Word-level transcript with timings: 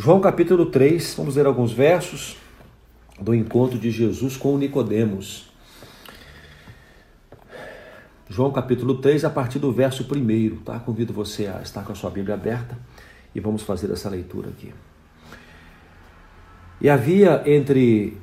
João 0.00 0.20
capítulo 0.20 0.66
3, 0.66 1.14
vamos 1.16 1.34
ler 1.34 1.44
alguns 1.44 1.72
versos 1.72 2.36
do 3.20 3.34
encontro 3.34 3.76
de 3.76 3.90
Jesus 3.90 4.36
com 4.36 4.56
Nicodemos. 4.56 5.50
João 8.28 8.52
capítulo 8.52 8.98
3, 8.98 9.24
a 9.24 9.30
partir 9.30 9.58
do 9.58 9.72
verso 9.72 10.04
1, 10.04 10.58
tá? 10.58 10.78
Convido 10.78 11.12
você 11.12 11.48
a 11.48 11.62
estar 11.62 11.82
com 11.82 11.90
a 11.90 11.96
sua 11.96 12.10
Bíblia 12.10 12.36
aberta 12.36 12.78
e 13.34 13.40
vamos 13.40 13.62
fazer 13.62 13.90
essa 13.90 14.08
leitura 14.08 14.50
aqui. 14.50 14.72
E 16.80 16.88
havia 16.88 17.42
entre 17.44 18.16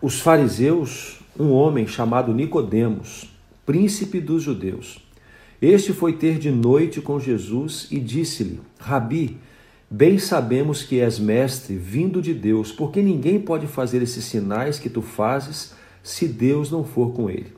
os 0.00 0.18
fariseus 0.18 1.20
um 1.38 1.52
homem 1.52 1.86
chamado 1.86 2.32
Nicodemos, 2.32 3.30
príncipe 3.66 4.18
dos 4.18 4.42
judeus. 4.42 5.06
Este 5.60 5.92
foi 5.92 6.14
ter 6.14 6.38
de 6.38 6.50
noite 6.50 7.02
com 7.02 7.20
Jesus 7.20 7.86
e 7.90 8.00
disse-lhe: 8.00 8.62
Rabi, 8.80 9.38
bem 9.94 10.18
sabemos 10.18 10.82
que 10.82 11.00
és 11.00 11.20
mestre 11.20 11.76
vindo 11.76 12.20
de 12.20 12.34
Deus, 12.34 12.72
porque 12.72 13.00
ninguém 13.00 13.40
pode 13.40 13.68
fazer 13.68 14.02
esses 14.02 14.24
sinais 14.24 14.76
que 14.76 14.90
tu 14.90 15.00
fazes 15.00 15.72
se 16.02 16.26
Deus 16.26 16.68
não 16.68 16.82
for 16.82 17.12
com 17.12 17.30
ele. 17.30 17.52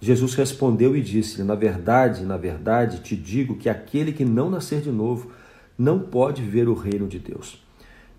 Jesus 0.00 0.34
respondeu 0.34 0.96
e 0.96 1.00
disse-lhe: 1.00 1.42
Na 1.42 1.56
verdade, 1.56 2.24
na 2.24 2.36
verdade, 2.36 3.00
te 3.00 3.16
digo 3.16 3.56
que 3.56 3.68
aquele 3.68 4.12
que 4.12 4.24
não 4.24 4.48
nascer 4.48 4.80
de 4.80 4.90
novo 4.90 5.32
não 5.76 5.98
pode 5.98 6.42
ver 6.42 6.68
o 6.68 6.74
reino 6.74 7.08
de 7.08 7.18
Deus. 7.18 7.60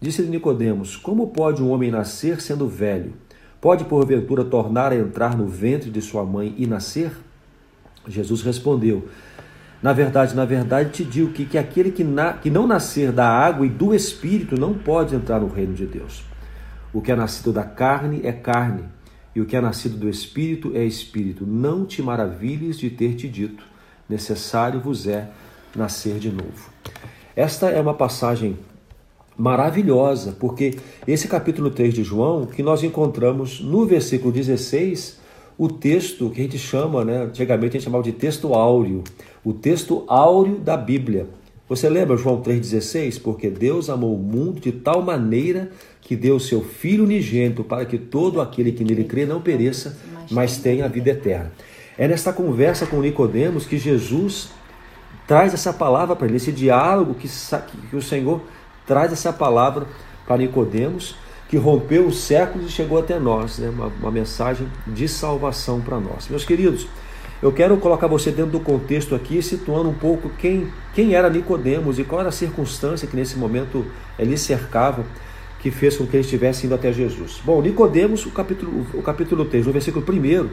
Disse-lhe 0.02 0.28
Nicodemos: 0.28 0.98
Como 0.98 1.28
pode 1.28 1.64
um 1.64 1.70
homem 1.70 1.90
nascer 1.90 2.42
sendo 2.42 2.68
velho? 2.68 3.14
Pode 3.62 3.86
porventura 3.86 4.44
tornar 4.44 4.92
a 4.92 4.98
entrar 4.98 5.38
no 5.38 5.48
ventre 5.48 5.90
de 5.90 6.02
sua 6.02 6.26
mãe 6.26 6.54
e 6.58 6.68
nascer? 6.68 7.12
Jesus 8.06 8.42
respondeu: 8.42 9.08
Na 9.86 9.94
verdade, 9.94 10.36
na 10.36 10.46
verdade 10.46 10.90
te 10.90 11.04
digo 11.04 11.32
que, 11.32 11.46
que 11.46 11.60
aquele 11.60 11.92
que, 11.92 12.04
na, 12.04 12.34
que 12.34 12.50
não 12.50 12.66
nascer 12.66 13.12
da 13.12 13.30
água 13.30 13.68
e 13.68 13.70
do 13.70 13.94
espírito 13.94 14.60
não 14.60 14.74
pode 14.74 15.14
entrar 15.14 15.40
no 15.40 15.48
reino 15.48 15.76
de 15.76 15.86
Deus. 15.86 16.24
O 16.92 17.04
que 17.04 17.12
é 17.12 17.16
nascido 17.16 17.54
da 17.54 17.64
carne 17.64 18.22
é 18.24 18.32
carne, 18.32 18.86
e 19.36 19.42
o 19.42 19.46
que 19.46 19.56
é 19.56 19.62
nascido 19.62 19.96
do 19.96 20.10
espírito 20.10 20.72
é 20.74 20.84
espírito. 20.84 21.46
Não 21.46 21.86
te 21.86 22.02
maravilhes 22.02 22.80
de 22.80 22.90
ter 22.90 23.14
te 23.14 23.30
dito: 23.30 23.64
necessário 24.10 24.80
vos 24.80 25.06
é 25.06 25.30
nascer 25.76 26.18
de 26.18 26.32
novo. 26.32 26.72
Esta 27.36 27.70
é 27.70 27.80
uma 27.80 27.94
passagem 27.94 28.58
maravilhosa, 29.38 30.32
porque 30.32 30.80
esse 31.06 31.28
capítulo 31.28 31.70
3 31.70 31.94
de 31.94 32.04
João, 32.04 32.48
que 32.48 32.64
nós 32.64 32.82
encontramos 32.82 33.62
no 33.62 33.86
versículo 33.86 34.32
16, 34.32 35.20
o 35.58 35.70
texto 35.70 36.30
que 36.30 36.42
a 36.42 36.44
gente 36.44 36.58
chama, 36.58 37.06
né, 37.06 37.24
antigamente 37.24 37.70
a 37.70 37.80
gente 37.80 37.86
chamava 37.86 38.04
de 38.04 38.12
texto 38.12 38.54
áureo, 38.54 39.04
o 39.44 39.54
texto 39.54 40.04
áureo 40.08 40.58
da 40.58 40.76
Bíblia. 40.76 41.28
Você 41.68 41.90
lembra 41.90 42.18
João 42.18 42.42
3,16? 42.42 43.22
Porque 43.22 43.50
Deus 43.50 43.90
amou 43.90 44.16
o 44.16 44.20
mundo 44.20 44.60
de 44.60 44.72
tal 44.72 45.02
maneira 45.02 45.72
que 46.02 46.16
deu 46.16 46.40
seu 46.40 46.62
Filho 46.62 47.04
unigênito 47.04 47.64
para 47.64 47.86
que 47.86 47.98
todo 47.98 48.40
aquele 48.40 48.72
que 48.72 48.84
nele 48.84 49.04
crê 49.04 49.26
não 49.26 49.42
pereça, 49.42 49.98
mas 50.30 50.58
tenha 50.58 50.86
a 50.86 50.88
vida 50.88 51.10
eterna. 51.10 51.52
É 51.98 52.08
nesta 52.08 52.32
conversa 52.32 52.86
com 52.86 53.02
Nicodemos 53.02 53.66
que 53.66 53.78
Jesus 53.78 54.50
traz 55.26 55.54
essa 55.54 55.74
palavra 55.74 56.16
para 56.16 56.28
ele, 56.28 56.38
esse 56.38 56.52
diálogo 56.52 57.16
que, 57.16 57.28
que 57.90 57.96
o 57.96 58.02
Senhor 58.02 58.42
traz 58.86 59.12
essa 59.12 59.34
palavra 59.34 59.88
para 60.28 60.38
Nicodemos, 60.38 61.16
que 61.48 61.58
rompeu 61.58 62.08
os 62.08 62.20
séculos 62.20 62.68
e 62.68 62.72
chegou 62.72 62.98
até 62.98 63.20
nós, 63.20 63.60
né? 63.60 63.70
uma, 63.70 63.88
uma 63.88 64.12
mensagem 64.12 64.68
de 64.88 65.08
salvação 65.08 65.80
para 65.80 66.00
nós. 66.00 66.28
Meus 66.28 66.44
queridos, 66.44 66.88
eu 67.42 67.52
quero 67.52 67.78
colocar 67.78 68.08
você 68.08 68.32
dentro 68.32 68.52
do 68.52 68.60
contexto 68.60 69.14
aqui, 69.14 69.42
situando 69.42 69.90
um 69.90 69.94
pouco 69.94 70.30
quem, 70.38 70.72
quem 70.94 71.14
era 71.14 71.30
Nicodemos 71.30 72.00
e 72.00 72.04
qual 72.04 72.22
era 72.22 72.30
a 72.30 72.32
circunstância 72.32 73.08
que 73.08 73.16
nesse 73.16 73.38
momento 73.38 73.86
ele 74.18 74.38
cercava, 74.38 75.06
que 75.60 75.70
fez 75.70 75.98
com 75.98 76.06
que 76.08 76.16
ele 76.16 76.24
estivesse 76.24 76.66
indo 76.66 76.76
até 76.76 76.92
Jesus. 76.92 77.42
Bom, 77.44 77.62
Nicodemos, 77.62 78.26
o 78.26 78.32
capítulo, 78.32 78.88
o 78.94 79.02
capítulo 79.02 79.46
3, 79.46 79.66
no 79.68 79.74
versículo 79.74 80.06
1, 80.08 80.50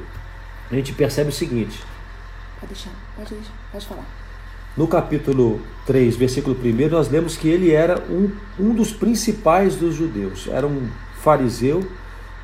a 0.70 0.74
gente 0.74 0.92
percebe 0.92 1.30
o 1.30 1.32
seguinte. 1.32 1.80
Pode 2.60 2.74
deixar, 2.74 2.90
pode 3.16 3.34
deixar, 3.34 3.52
pode 3.70 3.86
falar. 3.86 4.21
No 4.74 4.86
capítulo 4.86 5.60
3, 5.86 6.16
versículo 6.16 6.56
1, 6.56 6.88
nós 6.88 7.10
lemos 7.10 7.36
que 7.36 7.46
ele 7.46 7.72
era 7.72 8.02
um, 8.08 8.30
um 8.58 8.74
dos 8.74 8.90
principais 8.90 9.76
dos 9.76 9.94
judeus. 9.94 10.48
Era 10.50 10.66
um 10.66 10.88
fariseu, 11.20 11.86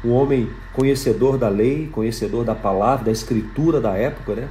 um 0.05 0.13
homem 0.13 0.51
conhecedor 0.75 1.39
da 1.39 1.49
lei, 1.49 1.89
conhecedor 1.91 2.45
da 2.45 2.55
palavra, 2.55 3.07
da 3.07 3.11
escritura 3.11 3.81
da 3.81 3.95
época, 3.95 4.35
né? 4.35 4.49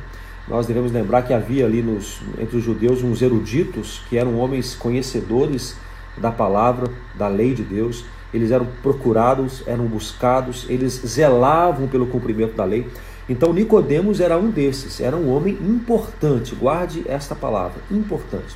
Nós 0.48 0.66
devemos 0.66 0.92
lembrar 0.92 1.22
que 1.22 1.34
havia 1.34 1.66
ali 1.66 1.84
nos, 1.84 2.20
entre 2.40 2.58
os 2.58 2.64
judeus 2.64 3.04
uns 3.04 3.22
eruditos, 3.22 4.02
que 4.10 4.18
eram 4.18 4.40
homens 4.40 4.74
conhecedores 4.74 5.78
da 6.18 6.32
palavra, 6.32 6.90
da 7.14 7.28
lei 7.28 7.54
de 7.54 7.62
Deus. 7.62 8.06
Eles 8.34 8.50
eram 8.50 8.66
procurados, 8.82 9.62
eram 9.68 9.86
buscados, 9.86 10.66
eles 10.68 10.94
zelavam 11.06 11.88
pelo 11.88 12.08
cumprimento 12.08 12.56
da 12.56 12.66
lei. 12.66 12.88
Então 13.30 13.52
Nicodemos 13.52 14.20
era 14.20 14.38
um 14.38 14.50
desses, 14.50 15.02
era 15.02 15.16
um 15.16 15.30
homem 15.30 15.54
importante, 15.62 16.56
guarde 16.56 17.04
esta 17.08 17.36
palavra, 17.36 17.82
importante. 17.92 18.56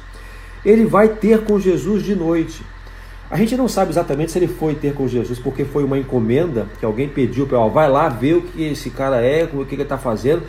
Ele 0.63 0.85
vai 0.85 1.09
ter 1.09 1.43
com 1.43 1.59
Jesus 1.59 2.03
de 2.03 2.15
noite. 2.15 2.63
A 3.29 3.37
gente 3.37 3.55
não 3.55 3.67
sabe 3.67 3.91
exatamente 3.91 4.31
se 4.31 4.39
ele 4.39 4.47
foi 4.47 4.75
ter 4.75 4.93
com 4.93 5.07
Jesus 5.07 5.39
porque 5.39 5.65
foi 5.65 5.83
uma 5.83 5.97
encomenda 5.97 6.67
que 6.79 6.85
alguém 6.85 7.07
pediu 7.07 7.47
para 7.47 7.65
vai 7.67 7.89
lá 7.89 8.07
ver 8.09 8.35
o 8.35 8.41
que 8.41 8.63
esse 8.63 8.89
cara 8.89 9.21
é, 9.21 9.49
o 9.53 9.65
que 9.65 9.75
ele 9.75 9.83
está 9.83 9.97
fazendo. 9.97 10.43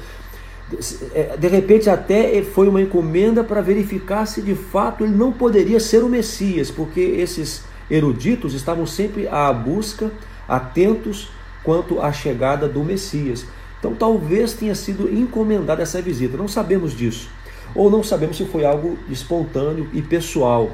É, 1.14 1.36
de 1.36 1.48
repente 1.48 1.90
até 1.90 2.42
foi 2.42 2.68
uma 2.68 2.80
encomenda 2.80 3.44
para 3.44 3.60
verificar 3.60 4.26
se 4.26 4.40
de 4.40 4.54
fato 4.54 5.04
ele 5.04 5.14
não 5.14 5.32
poderia 5.32 5.78
ser 5.78 6.02
o 6.02 6.08
Messias, 6.08 6.70
porque 6.70 7.00
esses 7.00 7.64
eruditos 7.90 8.54
estavam 8.54 8.86
sempre 8.86 9.28
à 9.28 9.52
busca, 9.52 10.10
atentos 10.48 11.30
quanto 11.62 12.00
à 12.00 12.12
chegada 12.12 12.68
do 12.68 12.82
Messias. 12.82 13.46
Então 13.82 13.96
talvez 13.96 14.52
tenha 14.52 14.76
sido 14.76 15.12
encomendada 15.12 15.82
essa 15.82 16.00
visita, 16.00 16.36
não 16.36 16.46
sabemos 16.46 16.96
disso. 16.96 17.28
Ou 17.74 17.90
não 17.90 18.00
sabemos 18.00 18.36
se 18.36 18.44
foi 18.44 18.64
algo 18.64 18.96
espontâneo 19.10 19.90
e 19.92 20.00
pessoal. 20.00 20.70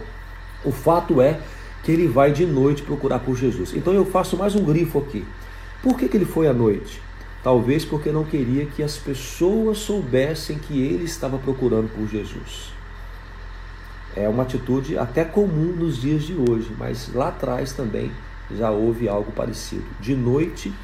O 0.62 0.70
fato 0.70 1.22
é 1.22 1.40
que 1.82 1.90
ele 1.90 2.06
vai 2.06 2.32
de 2.32 2.44
noite 2.44 2.82
procurar 2.82 3.20
por 3.20 3.34
Jesus. 3.34 3.72
Então 3.74 3.94
eu 3.94 4.04
faço 4.04 4.36
mais 4.36 4.54
um 4.54 4.62
grifo 4.62 4.98
aqui. 4.98 5.24
Por 5.82 5.96
que, 5.96 6.06
que 6.06 6.18
ele 6.18 6.26
foi 6.26 6.48
à 6.48 6.52
noite? 6.52 7.00
Talvez 7.42 7.82
porque 7.82 8.12
não 8.12 8.24
queria 8.24 8.66
que 8.66 8.82
as 8.82 8.98
pessoas 8.98 9.78
soubessem 9.78 10.58
que 10.58 10.78
ele 10.78 11.04
estava 11.04 11.38
procurando 11.38 11.88
por 11.88 12.06
Jesus. 12.06 12.74
É 14.14 14.28
uma 14.28 14.42
atitude 14.42 14.98
até 14.98 15.24
comum 15.24 15.72
nos 15.74 15.98
dias 15.98 16.24
de 16.24 16.34
hoje, 16.34 16.70
mas 16.76 17.10
lá 17.14 17.28
atrás 17.28 17.72
também 17.72 18.12
já 18.54 18.70
houve 18.70 19.08
algo 19.08 19.32
parecido. 19.32 19.86
De 19.98 20.14
noite, 20.14 20.74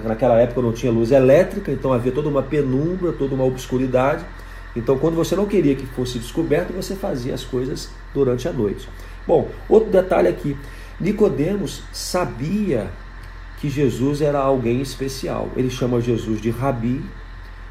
Naquela 0.00 0.40
época 0.40 0.62
não 0.62 0.72
tinha 0.72 0.90
luz 0.90 1.10
elétrica, 1.10 1.70
então 1.70 1.92
havia 1.92 2.12
toda 2.12 2.28
uma 2.28 2.42
penumbra, 2.42 3.12
toda 3.12 3.34
uma 3.34 3.44
obscuridade. 3.44 4.24
Então, 4.76 4.98
quando 4.98 5.14
você 5.14 5.36
não 5.36 5.46
queria 5.46 5.74
que 5.74 5.86
fosse 5.86 6.18
descoberto, 6.18 6.72
você 6.72 6.96
fazia 6.96 7.34
as 7.34 7.44
coisas 7.44 7.90
durante 8.12 8.48
a 8.48 8.52
noite. 8.52 8.88
Bom, 9.26 9.48
outro 9.68 9.90
detalhe 9.90 10.28
aqui: 10.28 10.56
Nicodemos 10.98 11.82
sabia 11.92 12.88
que 13.60 13.70
Jesus 13.70 14.20
era 14.20 14.38
alguém 14.38 14.80
especial. 14.80 15.48
Ele 15.56 15.70
chama 15.70 16.00
Jesus 16.00 16.40
de 16.40 16.50
Rabi, 16.50 17.02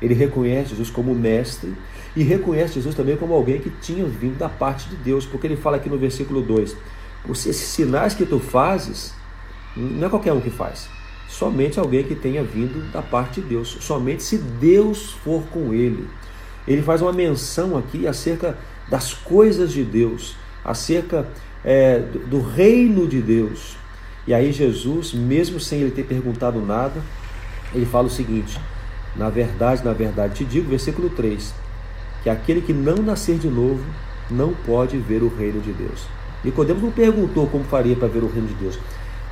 ele 0.02 0.14
reconhece 0.14 0.70
Jesus 0.70 0.90
como 0.90 1.14
mestre 1.14 1.74
e 2.16 2.24
reconhece 2.24 2.76
Jesus 2.76 2.96
também 2.96 3.18
como 3.18 3.34
alguém 3.34 3.60
que 3.60 3.70
tinha 3.70 4.06
vindo 4.06 4.38
da 4.38 4.50
parte 4.50 4.88
de 4.90 4.96
Deus, 4.96 5.26
porque 5.26 5.48
ele 5.48 5.58
fala 5.58 5.78
aqui 5.78 5.90
no 5.90 5.98
versículo 5.98 6.42
2: 6.42 6.76
esses 7.30 7.58
sinais 7.58 8.14
que 8.14 8.26
tu 8.26 8.40
fazes, 8.40 9.14
não 9.76 10.08
é 10.08 10.10
qualquer 10.10 10.32
um 10.32 10.40
que 10.40 10.50
faz 10.50 10.88
somente 11.34 11.80
alguém 11.80 12.04
que 12.04 12.14
tenha 12.14 12.44
vindo 12.44 12.92
da 12.92 13.02
parte 13.02 13.42
de 13.42 13.48
Deus, 13.48 13.78
somente 13.82 14.22
se 14.22 14.38
Deus 14.38 15.14
for 15.24 15.42
com 15.50 15.74
ele. 15.74 16.08
Ele 16.68 16.84
faz 16.84 17.02
uma 17.02 17.12
menção 17.12 17.76
aqui 17.76 18.08
acerca 18.08 18.56
das 18.88 19.14
coisas 19.14 19.72
de 19.72 19.84
Deus, 19.84 20.36
acerca 20.64 21.28
é, 21.66 22.00
do 22.28 22.40
reino 22.40 23.08
de 23.08 23.20
Deus. 23.20 23.76
E 24.28 24.34
aí 24.34 24.52
Jesus, 24.52 25.12
mesmo 25.12 25.60
sem 25.60 25.82
ele 25.82 25.92
ter 25.92 26.04
perguntado 26.04 26.62
nada, 26.62 27.02
ele 27.74 27.86
fala 27.86 28.08
o 28.08 28.12
seguinte: 28.12 28.60
Na 29.16 29.30
verdade, 29.30 29.84
na 29.84 29.92
verdade 29.92 30.36
te 30.36 30.46
digo, 30.46 30.70
versículo 30.70 31.10
3, 31.10 31.52
que 32.22 32.30
aquele 32.30 32.62
que 32.62 32.74
não 32.74 32.98
nascer 32.98 33.40
de 33.40 33.48
novo 33.48 33.84
não 34.30 34.54
pode 34.54 34.98
ver 34.98 35.24
o 35.24 35.36
reino 35.36 35.60
de 35.60 35.74
Deus. 35.74 36.06
Nicodemos 36.44 36.84
não 36.84 36.92
perguntou 36.92 37.48
como 37.48 37.64
faria 37.64 37.96
para 37.96 38.08
ver 38.08 38.24
o 38.24 38.28
reino 38.28 38.48
de 38.48 38.54
Deus 38.54 38.78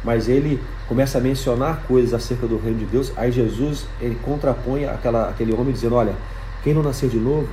mas 0.03 0.27
ele 0.27 0.59
começa 0.88 1.18
a 1.18 1.21
mencionar 1.21 1.83
coisas 1.88 2.13
acerca 2.13 2.48
do 2.48 2.57
reino 2.57 2.80
de 2.80 2.86
Deus. 2.86 3.12
Aí 3.15 3.31
Jesus 3.31 3.86
ele 4.00 4.18
contrapõe 4.24 4.86
aquela, 4.86 5.30
aquele 5.30 5.53
homem 5.53 5.74
dizendo: 5.74 5.95
Olha, 5.95 6.15
quem 6.63 6.74
não 6.74 6.83
nascer 6.83 7.09
de 7.09 7.18
novo 7.18 7.48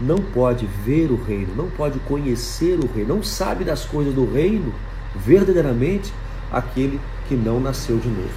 não 0.00 0.18
pode 0.18 0.66
ver 0.84 1.10
o 1.10 1.16
reino, 1.16 1.54
não 1.56 1.68
pode 1.70 1.98
conhecer 2.00 2.78
o 2.78 2.86
reino, 2.92 3.14
não 3.14 3.22
sabe 3.22 3.64
das 3.64 3.84
coisas 3.84 4.12
do 4.12 4.30
reino 4.30 4.72
verdadeiramente 5.14 6.12
aquele 6.50 7.00
que 7.28 7.34
não 7.34 7.60
nasceu 7.60 7.98
de 7.98 8.08
novo. 8.08 8.30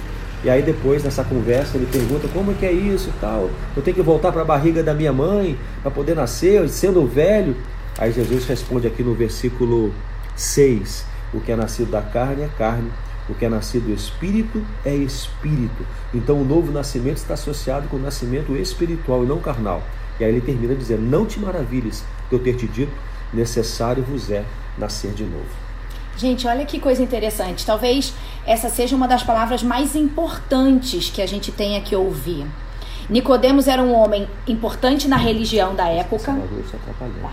E 0.44 0.50
aí 0.50 0.62
depois 0.62 1.02
nessa 1.02 1.24
conversa 1.24 1.76
ele 1.76 1.86
pergunta 1.86 2.28
como 2.28 2.52
é 2.52 2.54
que 2.54 2.66
é 2.66 2.72
isso 2.72 3.08
e 3.08 3.20
tal. 3.20 3.50
Eu 3.76 3.82
tenho 3.82 3.96
que 3.96 4.02
voltar 4.02 4.30
para 4.30 4.42
a 4.42 4.44
barriga 4.44 4.82
da 4.82 4.94
minha 4.94 5.12
mãe 5.12 5.58
para 5.82 5.90
poder 5.90 6.14
nascer, 6.14 6.68
sendo 6.68 7.06
velho. 7.06 7.56
Aí 7.98 8.12
Jesus 8.12 8.44
responde 8.44 8.86
aqui 8.86 9.02
no 9.02 9.14
versículo 9.14 9.92
6 10.36 11.06
O 11.32 11.40
que 11.40 11.50
é 11.50 11.56
nascido 11.56 11.90
da 11.90 12.02
carne 12.02 12.42
é 12.42 12.48
carne, 12.58 12.90
o 13.28 13.34
que 13.34 13.44
é 13.44 13.48
nascido 13.48 13.86
do 13.86 13.92
espírito 13.92 14.64
é 14.84 14.94
espírito. 14.94 15.86
Então 16.14 16.40
o 16.40 16.44
novo 16.44 16.70
nascimento 16.72 17.18
está 17.18 17.34
associado 17.34 17.88
com 17.88 17.96
o 17.96 18.00
nascimento 18.00 18.56
espiritual 18.56 19.24
e 19.24 19.26
não 19.26 19.38
carnal. 19.38 19.82
E 20.18 20.24
aí 20.24 20.30
ele 20.30 20.40
termina 20.40 20.74
dizendo: 20.74 21.02
Não 21.02 21.26
te 21.26 21.38
maravilhes 21.38 22.04
de 22.28 22.36
eu 22.36 22.38
ter 22.38 22.56
te 22.56 22.66
dito, 22.66 22.92
necessário 23.32 24.02
vos 24.02 24.30
é 24.30 24.44
nascer 24.78 25.12
de 25.12 25.24
novo. 25.24 25.66
Gente, 26.16 26.46
olha 26.46 26.64
que 26.64 26.80
coisa 26.80 27.02
interessante. 27.02 27.66
Talvez 27.66 28.14
essa 28.46 28.70
seja 28.70 28.96
uma 28.96 29.06
das 29.06 29.22
palavras 29.22 29.62
mais 29.62 29.94
importantes 29.94 31.10
que 31.10 31.20
a 31.20 31.26
gente 31.26 31.52
tenha 31.52 31.80
que 31.82 31.94
ouvir. 31.94 32.46
Nicodemos 33.08 33.68
era 33.68 33.82
um 33.82 33.92
homem 33.92 34.26
importante 34.48 35.06
na 35.06 35.16
religião 35.16 35.74
da 35.74 35.88
época. 35.88 36.34
Tá. 36.98 37.32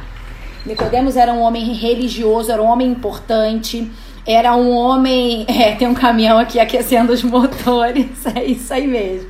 Nicodemos 0.65 1.15
era 1.15 1.33
um 1.33 1.41
homem 1.41 1.73
religioso, 1.73 2.51
era 2.51 2.61
um 2.61 2.67
homem 2.67 2.91
importante, 2.91 3.89
era 4.25 4.55
um 4.55 4.71
homem. 4.71 5.45
É, 5.53 5.75
tem 5.75 5.87
um 5.87 5.93
caminhão 5.93 6.37
aqui 6.39 6.59
aquecendo 6.59 7.13
os 7.13 7.23
motores, 7.23 8.25
é 8.35 8.43
isso 8.43 8.73
aí 8.73 8.87
mesmo. 8.87 9.29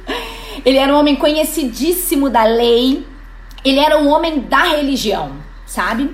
Ele 0.66 0.78
era 0.78 0.94
um 0.94 0.98
homem 0.98 1.16
conhecidíssimo 1.16 2.30
da 2.30 2.44
lei, 2.44 3.06
ele 3.64 3.80
era 3.80 4.00
um 4.00 4.08
homem 4.08 4.40
da 4.40 4.64
religião, 4.64 5.34
sabe? 5.66 6.10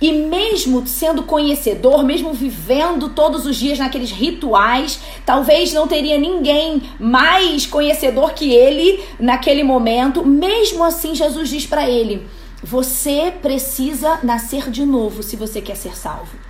E 0.00 0.12
mesmo 0.12 0.86
sendo 0.86 1.24
conhecedor, 1.24 2.02
mesmo 2.02 2.32
vivendo 2.32 3.10
todos 3.10 3.44
os 3.44 3.56
dias 3.56 3.78
naqueles 3.78 4.10
rituais, 4.10 4.98
talvez 5.26 5.74
não 5.74 5.86
teria 5.86 6.18
ninguém 6.18 6.82
mais 6.98 7.66
conhecedor 7.66 8.32
que 8.32 8.50
ele 8.50 8.98
naquele 9.18 9.62
momento. 9.62 10.24
Mesmo 10.26 10.82
assim, 10.82 11.14
Jesus 11.14 11.50
diz 11.50 11.66
para 11.66 11.88
ele: 11.88 12.26
Você 12.62 13.30
precisa 13.42 14.18
nascer 14.22 14.70
de 14.70 14.86
novo 14.86 15.22
se 15.22 15.36
você 15.36 15.60
quer 15.60 15.76
ser 15.76 15.94
salvo. 15.94 16.49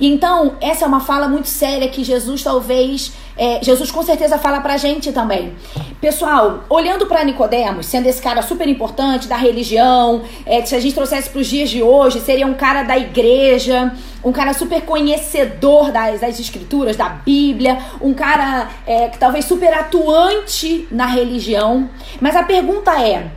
Então, 0.00 0.56
essa 0.60 0.84
é 0.84 0.88
uma 0.88 1.00
fala 1.00 1.28
muito 1.28 1.48
séria 1.48 1.88
que 1.88 2.02
Jesus 2.02 2.42
talvez, 2.42 3.12
é, 3.36 3.60
Jesus 3.62 3.90
com 3.90 4.02
certeza 4.02 4.38
fala 4.38 4.60
pra 4.60 4.76
gente 4.76 5.12
também. 5.12 5.54
Pessoal, 6.00 6.64
olhando 6.68 7.06
para 7.06 7.24
Nicodemos, 7.24 7.86
sendo 7.86 8.06
esse 8.06 8.20
cara 8.20 8.42
super 8.42 8.68
importante 8.68 9.26
da 9.26 9.36
religião, 9.36 10.22
é, 10.44 10.64
se 10.64 10.74
a 10.74 10.80
gente 10.80 10.94
trouxesse 10.94 11.30
para 11.30 11.40
os 11.40 11.46
dias 11.46 11.70
de 11.70 11.82
hoje, 11.82 12.20
seria 12.20 12.46
um 12.46 12.54
cara 12.54 12.82
da 12.82 12.96
igreja, 12.98 13.92
um 14.22 14.32
cara 14.32 14.52
super 14.54 14.82
conhecedor 14.82 15.92
das, 15.92 16.20
das 16.20 16.38
escrituras, 16.38 16.96
da 16.96 17.08
Bíblia, 17.08 17.78
um 18.00 18.14
cara 18.14 18.68
é, 18.86 19.08
que 19.08 19.18
talvez 19.18 19.44
super 19.44 19.72
atuante 19.72 20.88
na 20.90 21.06
religião. 21.06 21.88
Mas 22.20 22.34
a 22.36 22.42
pergunta 22.42 22.92
é: 23.00 23.30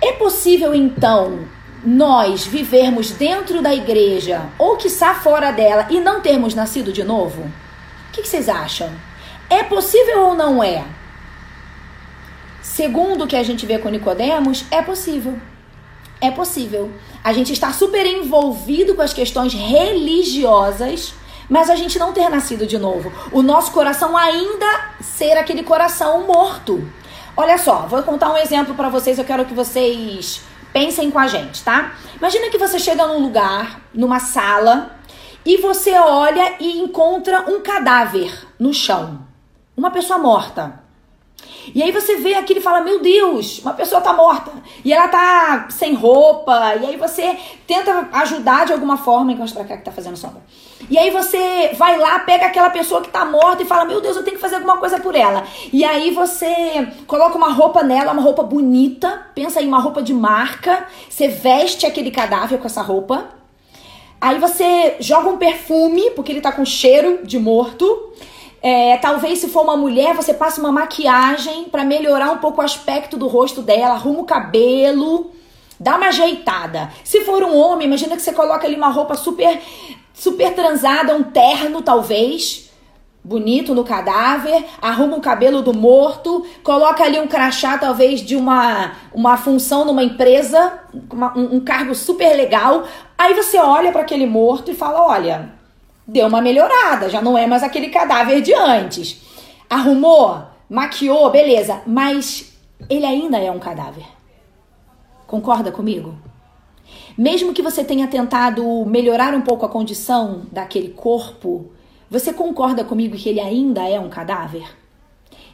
é 0.00 0.12
possível 0.12 0.74
então 0.74 1.40
nós 1.84 2.46
vivermos 2.46 3.10
dentro 3.10 3.60
da 3.60 3.74
igreja 3.74 4.48
ou 4.58 4.76
que 4.76 4.86
está 4.86 5.14
fora 5.14 5.50
dela 5.50 5.86
e 5.90 6.00
não 6.00 6.20
termos 6.20 6.54
nascido 6.54 6.92
de 6.92 7.02
novo? 7.02 7.42
O 7.42 8.12
que, 8.12 8.22
que 8.22 8.28
vocês 8.28 8.48
acham? 8.48 8.90
É 9.50 9.62
possível 9.62 10.26
ou 10.26 10.34
não 10.34 10.62
é? 10.62 10.84
Segundo 12.62 13.24
o 13.24 13.26
que 13.26 13.36
a 13.36 13.42
gente 13.42 13.66
vê 13.66 13.78
com 13.78 13.88
Nicodemos, 13.88 14.64
é 14.70 14.80
possível. 14.80 15.38
É 16.20 16.30
possível. 16.30 16.90
A 17.22 17.32
gente 17.32 17.52
está 17.52 17.72
super 17.72 18.06
envolvido 18.06 18.94
com 18.94 19.02
as 19.02 19.12
questões 19.12 19.52
religiosas, 19.52 21.12
mas 21.48 21.68
a 21.68 21.74
gente 21.74 21.98
não 21.98 22.12
ter 22.12 22.28
nascido 22.28 22.66
de 22.66 22.78
novo. 22.78 23.12
O 23.32 23.42
nosso 23.42 23.72
coração 23.72 24.16
ainda 24.16 24.90
ser 25.00 25.32
aquele 25.32 25.62
coração 25.62 26.26
morto. 26.26 26.88
Olha 27.36 27.58
só, 27.58 27.86
vou 27.88 28.02
contar 28.02 28.32
um 28.32 28.36
exemplo 28.36 28.74
para 28.74 28.88
vocês, 28.88 29.18
eu 29.18 29.24
quero 29.24 29.44
que 29.44 29.54
vocês 29.54 30.42
Pensem 30.72 31.10
com 31.10 31.18
a 31.18 31.26
gente, 31.26 31.62
tá? 31.62 31.94
Imagina 32.16 32.50
que 32.50 32.58
você 32.58 32.78
chega 32.78 33.06
num 33.06 33.22
lugar, 33.22 33.82
numa 33.92 34.18
sala, 34.18 34.96
e 35.44 35.58
você 35.58 35.92
olha 35.98 36.56
e 36.60 36.80
encontra 36.80 37.50
um 37.50 37.60
cadáver 37.60 38.46
no 38.58 38.72
chão. 38.72 39.26
Uma 39.76 39.90
pessoa 39.90 40.18
morta. 40.18 40.81
E 41.74 41.82
aí 41.82 41.92
você 41.92 42.16
vê 42.16 42.34
aquilo 42.34 42.60
e 42.60 42.62
fala: 42.62 42.80
Meu 42.80 43.00
Deus, 43.00 43.60
uma 43.60 43.72
pessoa 43.72 44.00
tá 44.00 44.12
morta. 44.12 44.50
E 44.84 44.92
ela 44.92 45.08
tá 45.08 45.66
sem 45.70 45.94
roupa. 45.94 46.74
E 46.80 46.86
aí 46.86 46.96
você 46.96 47.38
tenta 47.66 48.08
ajudar 48.12 48.66
de 48.66 48.72
alguma 48.72 48.96
forma. 48.96 49.32
Enquanto 49.32 49.54
pra 49.54 49.64
cá 49.64 49.76
que 49.76 49.84
tá 49.84 49.92
fazendo 49.92 50.16
sombra. 50.16 50.42
E 50.90 50.98
aí 50.98 51.10
você 51.10 51.70
vai 51.74 51.96
lá, 51.98 52.18
pega 52.20 52.46
aquela 52.46 52.70
pessoa 52.70 53.00
que 53.00 53.10
tá 53.10 53.24
morta 53.24 53.62
e 53.62 53.66
fala: 53.66 53.84
Meu 53.84 54.00
Deus, 54.00 54.16
eu 54.16 54.24
tenho 54.24 54.36
que 54.36 54.42
fazer 54.42 54.56
alguma 54.56 54.76
coisa 54.78 54.98
por 54.98 55.14
ela. 55.14 55.44
E 55.72 55.84
aí 55.84 56.10
você 56.10 56.88
coloca 57.06 57.36
uma 57.36 57.52
roupa 57.52 57.82
nela, 57.82 58.12
uma 58.12 58.22
roupa 58.22 58.42
bonita. 58.42 59.26
Pensa 59.34 59.62
em 59.62 59.68
uma 59.68 59.78
roupa 59.78 60.02
de 60.02 60.12
marca. 60.12 60.86
Você 61.08 61.28
veste 61.28 61.86
aquele 61.86 62.10
cadáver 62.10 62.58
com 62.58 62.66
essa 62.66 62.82
roupa. 62.82 63.28
Aí 64.20 64.38
você 64.38 64.96
joga 65.00 65.28
um 65.28 65.36
perfume, 65.36 66.10
porque 66.10 66.30
ele 66.30 66.40
tá 66.40 66.52
com 66.52 66.64
cheiro 66.64 67.20
de 67.24 67.38
morto. 67.38 68.12
É, 68.62 68.96
talvez 68.98 69.40
se 69.40 69.48
for 69.48 69.62
uma 69.62 69.76
mulher, 69.76 70.14
você 70.14 70.32
passa 70.32 70.60
uma 70.60 70.70
maquiagem 70.70 71.64
para 71.64 71.84
melhorar 71.84 72.30
um 72.30 72.38
pouco 72.38 72.60
o 72.60 72.64
aspecto 72.64 73.16
do 73.16 73.26
rosto 73.26 73.60
dela, 73.60 73.94
arruma 73.94 74.20
o 74.20 74.24
cabelo, 74.24 75.32
dá 75.80 75.96
uma 75.96 76.06
ajeitada. 76.06 76.90
Se 77.02 77.22
for 77.22 77.42
um 77.42 77.56
homem, 77.56 77.88
imagina 77.88 78.14
que 78.14 78.22
você 78.22 78.32
coloca 78.32 78.64
ali 78.64 78.76
uma 78.76 78.88
roupa 78.88 79.16
super 79.16 79.60
super 80.14 80.54
transada, 80.54 81.16
um 81.16 81.24
terno 81.24 81.82
talvez, 81.82 82.70
bonito 83.24 83.74
no 83.74 83.82
cadáver, 83.82 84.64
arruma 84.80 85.16
o 85.16 85.20
cabelo 85.20 85.62
do 85.62 85.72
morto, 85.72 86.46
coloca 86.62 87.02
ali 87.02 87.18
um 87.18 87.26
crachá 87.26 87.78
talvez 87.78 88.20
de 88.20 88.36
uma, 88.36 88.92
uma 89.12 89.36
função 89.36 89.84
numa 89.84 90.04
empresa, 90.04 90.80
uma, 91.10 91.36
um, 91.36 91.56
um 91.56 91.60
cargo 91.60 91.94
super 91.94 92.36
legal. 92.36 92.84
Aí 93.18 93.34
você 93.34 93.58
olha 93.58 93.90
para 93.90 94.02
aquele 94.02 94.26
morto 94.26 94.70
e 94.70 94.74
fala: 94.74 95.04
olha, 95.04 95.52
deu 96.06 96.26
uma 96.26 96.40
melhorada, 96.40 97.08
já 97.08 97.22
não 97.22 97.36
é 97.36 97.46
mais 97.46 97.62
aquele 97.62 97.88
cadáver 97.88 98.40
de 98.40 98.52
antes. 98.54 99.22
Arrumou, 99.68 100.42
maquiou, 100.68 101.30
beleza, 101.30 101.82
mas 101.86 102.52
ele 102.88 103.06
ainda 103.06 103.38
é 103.38 103.50
um 103.50 103.58
cadáver. 103.58 104.04
Concorda 105.26 105.72
comigo? 105.72 106.14
Mesmo 107.16 107.52
que 107.52 107.62
você 107.62 107.84
tenha 107.84 108.06
tentado 108.06 108.84
melhorar 108.86 109.34
um 109.34 109.42
pouco 109.42 109.64
a 109.64 109.68
condição 109.68 110.42
daquele 110.50 110.88
corpo, 110.90 111.72
você 112.10 112.32
concorda 112.32 112.84
comigo 112.84 113.16
que 113.16 113.28
ele 113.28 113.40
ainda 113.40 113.86
é 113.88 113.98
um 113.98 114.08
cadáver? 114.08 114.66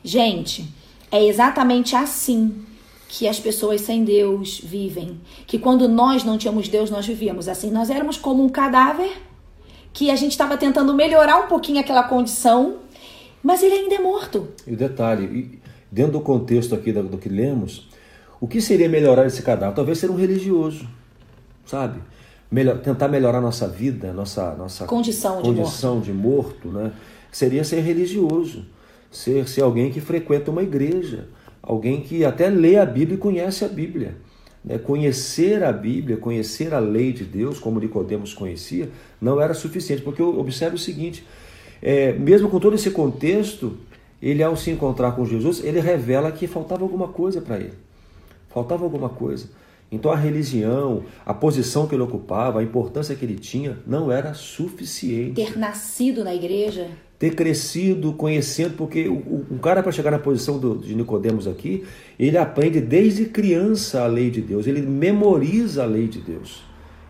Gente, 0.03 0.69
é 1.11 1.25
exatamente 1.25 1.95
assim 1.95 2.65
que 3.09 3.27
as 3.27 3.41
pessoas 3.41 3.81
sem 3.81 4.05
Deus 4.05 4.61
vivem. 4.63 5.21
Que 5.47 5.59
quando 5.59 5.89
nós 5.89 6.25
não 6.25 6.37
tínhamos 6.37 6.69
Deus, 6.69 6.91
nós 6.91 7.07
vivíamos 7.07 7.49
assim. 7.49 7.71
Nós 7.71 7.91
éramos 7.91 8.17
como 8.17 8.45
um 8.45 8.49
cadáver 8.49 9.11
que 9.93 10.11
a 10.11 10.17
gente 10.17 10.33
estava 10.33 10.57
tentando 10.57 10.95
melhorar 10.95 11.39
um 11.39 11.47
pouquinho 11.47 11.81
aquela 11.81 12.05
condição, 12.05 12.77
mas 13.43 13.63
ele 13.63 13.75
ainda 13.75 13.95
é 13.95 13.99
morto. 13.99 14.49
E 14.67 14.73
o 14.73 14.77
detalhe, 14.77 15.61
dentro 15.91 16.13
do 16.13 16.21
contexto 16.21 16.75
aqui 16.75 16.93
do, 16.93 17.03
do 17.03 17.19
que 17.19 17.29
lemos, 17.29 17.89
o 18.41 18.47
que 18.47 18.61
seria 18.61 18.89
melhorar 18.89 19.27
esse 19.27 19.43
cadáver? 19.43 19.75
Talvez 19.75 19.99
ser 19.99 20.11
um 20.11 20.17
religioso, 20.17 20.87
sabe? 21.65 22.01
Melhor, 22.51 22.79
tentar 22.79 23.09
melhorar 23.09 23.41
nossa 23.41 23.69
vida, 23.69 24.13
nossa, 24.13 24.55
nossa 24.55 24.87
condição, 24.87 25.43
condição 25.43 26.01
de, 26.01 26.13
morto. 26.13 26.63
de 26.63 26.69
morto, 26.69 26.79
né? 26.79 26.93
Seria 27.31 27.63
ser 27.63 27.81
religioso, 27.81 28.65
ser, 29.11 29.47
ser 29.47 29.63
alguém 29.63 29.91
que 29.91 30.01
frequenta 30.01 30.51
uma 30.51 30.63
igreja, 30.63 31.29
alguém 31.63 32.01
que 32.01 32.25
até 32.25 32.49
lê 32.49 32.79
a 32.79 32.87
Bíblia 32.87 33.17
e 33.17 33.21
conhece 33.21 33.65
a 33.65 33.69
Bíblia. 33.69 34.17
Né, 34.65 34.77
conhecer 34.77 35.63
a 35.63 35.73
Bíblia, 35.73 36.17
conhecer 36.17 36.75
a 36.75 36.79
lei 36.79 37.13
de 37.13 37.25
Deus, 37.25 37.59
como 37.59 37.79
Nicodemos 37.79 38.35
conhecia, 38.35 38.91
não 39.21 39.41
era 39.41 39.55
suficiente, 39.55 40.03
porque 40.03 40.21
eu 40.21 40.39
observo 40.39 40.77
o 40.77 40.79
seguinte: 40.79 41.25
é, 41.81 42.13
mesmo 42.13 42.49
com 42.49 42.59
todo 42.59 42.75
esse 42.75 42.91
contexto, 42.91 43.77
ele 44.21 44.43
ao 44.43 44.57
se 44.57 44.71
encontrar 44.71 45.13
com 45.13 45.25
Jesus, 45.25 45.63
ele 45.65 45.81
revela 45.81 46.33
que 46.33 46.47
faltava 46.47 46.83
alguma 46.83 47.09
coisa 47.09 47.41
para 47.41 47.59
ele, 47.59 47.75
faltava 48.49 48.85
alguma 48.85 49.09
coisa. 49.09 49.49
Então 49.91 50.11
a 50.11 50.17
religião, 50.17 51.05
a 51.25 51.33
posição 51.33 51.87
que 51.87 51.95
ele 51.95 52.03
ocupava, 52.03 52.61
a 52.61 52.63
importância 52.63 53.15
que 53.15 53.25
ele 53.25 53.37
tinha, 53.37 53.79
não 53.87 54.13
era 54.13 54.35
suficiente. 54.35 55.33
Ter 55.33 55.59
nascido 55.59 56.23
na 56.23 56.35
igreja 56.35 56.91
ter 57.19 57.35
crescido 57.35 58.13
conhecendo, 58.13 58.77
porque 58.77 59.09
um 59.09 59.59
cara 59.59 59.83
para 59.83 59.91
chegar 59.91 60.11
na 60.11 60.19
posição 60.19 60.59
do, 60.59 60.79
de 60.79 60.95
Nicodemos 60.95 61.49
aqui, 61.49 61.85
ele 62.19 62.39
aprende 62.39 62.81
desde 62.81 63.25
criança 63.25 64.05
a 64.05 64.07
lei 64.07 64.31
de 64.31 64.41
Deus, 64.41 64.67
ele 64.67 64.83
memoriza 64.83 65.83
a 65.83 65.87
lei 65.87 66.07
de 66.07 66.21
Deus. 66.21 66.63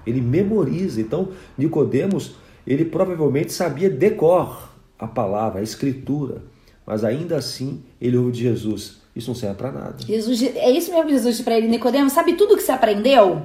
Ele 0.06 0.22
memoriza. 0.22 1.00
Então, 1.02 1.28
Nicodemos, 1.58 2.36
ele 2.66 2.86
provavelmente 2.86 3.52
sabia 3.52 3.90
decor 3.90 4.70
a 4.98 5.06
palavra, 5.06 5.60
a 5.60 5.62
escritura, 5.62 6.42
mas 6.86 7.04
ainda 7.04 7.36
assim 7.36 7.82
ele 8.00 8.16
ouve 8.16 8.32
de 8.32 8.42
Jesus. 8.44 9.02
Isso 9.14 9.28
não 9.28 9.34
serve 9.34 9.56
para 9.56 9.72
nada. 9.72 9.96
Jesus, 10.06 10.42
é 10.42 10.70
isso 10.70 10.90
mesmo 10.90 11.06
que 11.06 11.12
Jesus 11.12 11.34
disse 11.34 11.44
para 11.44 11.58
ele, 11.58 11.68
Nicodemos, 11.68 12.14
sabe 12.14 12.32
tudo 12.34 12.56
que 12.56 12.62
você 12.62 12.72
aprendeu? 12.72 13.42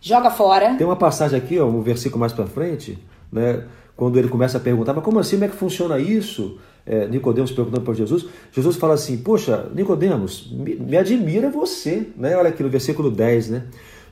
Joga 0.00 0.30
fora. 0.30 0.74
Tem 0.74 0.86
uma 0.86 0.96
passagem 0.96 1.38
aqui, 1.38 1.58
ó, 1.58 1.66
um 1.66 1.82
versículo 1.82 2.20
mais 2.20 2.32
para 2.32 2.46
frente, 2.46 2.98
né? 3.30 3.64
Quando 3.96 4.18
ele 4.18 4.28
começa 4.28 4.58
a 4.58 4.60
perguntar, 4.60 4.92
mas 4.94 5.04
como 5.04 5.18
assim, 5.18 5.36
como 5.36 5.44
é 5.44 5.48
que 5.48 5.56
funciona 5.56 5.98
isso? 5.98 6.58
É, 6.84 7.06
Nicodemos 7.06 7.52
perguntando 7.52 7.82
para 7.82 7.94
Jesus, 7.94 8.26
Jesus 8.50 8.76
fala 8.76 8.94
assim, 8.94 9.18
poxa, 9.18 9.70
Nicodemos, 9.74 10.50
me, 10.52 10.74
me 10.74 10.96
admira 10.96 11.48
você, 11.48 12.08
né? 12.16 12.36
Olha 12.36 12.48
aqui 12.48 12.62
no 12.62 12.68
versículo 12.68 13.10
10, 13.10 13.50
né? 13.50 13.64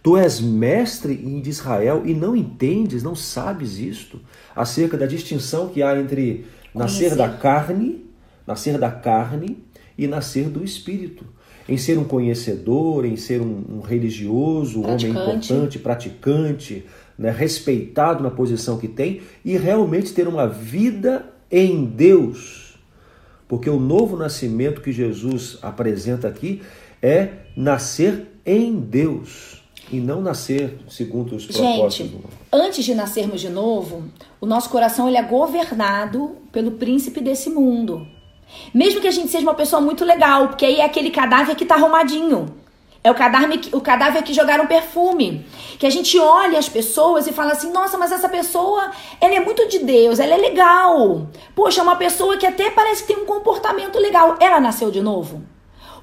Tu 0.02 0.16
és 0.16 0.40
mestre 0.40 1.12
em 1.12 1.42
Israel 1.46 2.02
e 2.06 2.14
não 2.14 2.34
entendes, 2.34 3.02
não 3.02 3.14
sabes 3.14 3.78
isto 3.78 4.20
acerca 4.56 4.96
da 4.96 5.04
distinção 5.04 5.68
que 5.68 5.82
há 5.82 5.98
entre 5.98 6.46
nascer 6.74 7.14
da 7.14 7.28
carne, 7.28 8.06
nascer 8.46 8.78
da 8.78 8.90
carne 8.90 9.58
e 9.98 10.06
nascer 10.06 10.48
do 10.48 10.64
espírito. 10.64 11.24
Em 11.68 11.76
ser 11.76 11.98
um 11.98 12.04
conhecedor, 12.04 13.04
em 13.04 13.16
ser 13.16 13.40
um, 13.40 13.64
um 13.68 13.80
religioso, 13.80 14.80
um 14.80 14.90
homem 14.90 15.10
importante, 15.10 15.78
praticante, 15.78 16.84
né, 17.20 17.30
respeitado 17.30 18.22
na 18.22 18.30
posição 18.30 18.78
que 18.78 18.88
tem 18.88 19.20
e 19.44 19.54
realmente 19.58 20.14
ter 20.14 20.26
uma 20.26 20.48
vida 20.48 21.30
em 21.50 21.84
Deus. 21.84 22.78
Porque 23.46 23.68
o 23.68 23.78
novo 23.78 24.16
nascimento 24.16 24.80
que 24.80 24.90
Jesus 24.90 25.58
apresenta 25.60 26.26
aqui 26.26 26.62
é 27.02 27.28
nascer 27.54 28.26
em 28.46 28.74
Deus 28.80 29.62
e 29.92 30.00
não 30.00 30.22
nascer 30.22 30.78
segundo 30.88 31.36
os 31.36 31.44
propósitos 31.44 31.96
Gente, 31.96 32.22
do 32.22 32.28
antes 32.50 32.82
de 32.82 32.94
nascermos 32.94 33.42
de 33.42 33.50
novo, 33.50 34.04
o 34.40 34.46
nosso 34.46 34.70
coração 34.70 35.06
ele 35.06 35.18
é 35.18 35.22
governado 35.22 36.36
pelo 36.50 36.72
príncipe 36.72 37.20
desse 37.20 37.50
mundo. 37.50 38.06
Mesmo 38.72 38.98
que 38.98 39.08
a 39.08 39.10
gente 39.10 39.28
seja 39.28 39.42
uma 39.42 39.54
pessoa 39.54 39.82
muito 39.82 40.06
legal, 40.06 40.48
porque 40.48 40.64
aí 40.64 40.80
é 40.80 40.84
aquele 40.86 41.10
cadáver 41.10 41.54
que 41.54 41.66
tá 41.66 41.74
arrumadinho. 41.74 42.59
É 43.02 43.10
o 43.10 43.14
cadáver, 43.14 43.58
que- 43.58 43.74
o 43.74 43.80
cadáver 43.80 44.22
que 44.22 44.34
jogaram 44.34 44.66
perfume. 44.66 45.46
Que 45.78 45.86
a 45.86 45.90
gente 45.90 46.18
olha 46.18 46.58
as 46.58 46.68
pessoas 46.68 47.26
e 47.26 47.32
fala 47.32 47.52
assim: 47.52 47.72
nossa, 47.72 47.96
mas 47.96 48.12
essa 48.12 48.28
pessoa, 48.28 48.90
ela 49.20 49.34
é 49.34 49.40
muito 49.40 49.66
de 49.68 49.78
Deus, 49.78 50.18
ela 50.20 50.34
é 50.34 50.36
legal. 50.36 51.26
Poxa, 51.54 51.80
é 51.80 51.82
uma 51.82 51.96
pessoa 51.96 52.36
que 52.36 52.46
até 52.46 52.70
parece 52.70 53.02
que 53.04 53.14
tem 53.14 53.22
um 53.22 53.26
comportamento 53.26 53.98
legal. 53.98 54.36
Ela 54.38 54.60
nasceu 54.60 54.90
de 54.90 55.00
novo? 55.00 55.42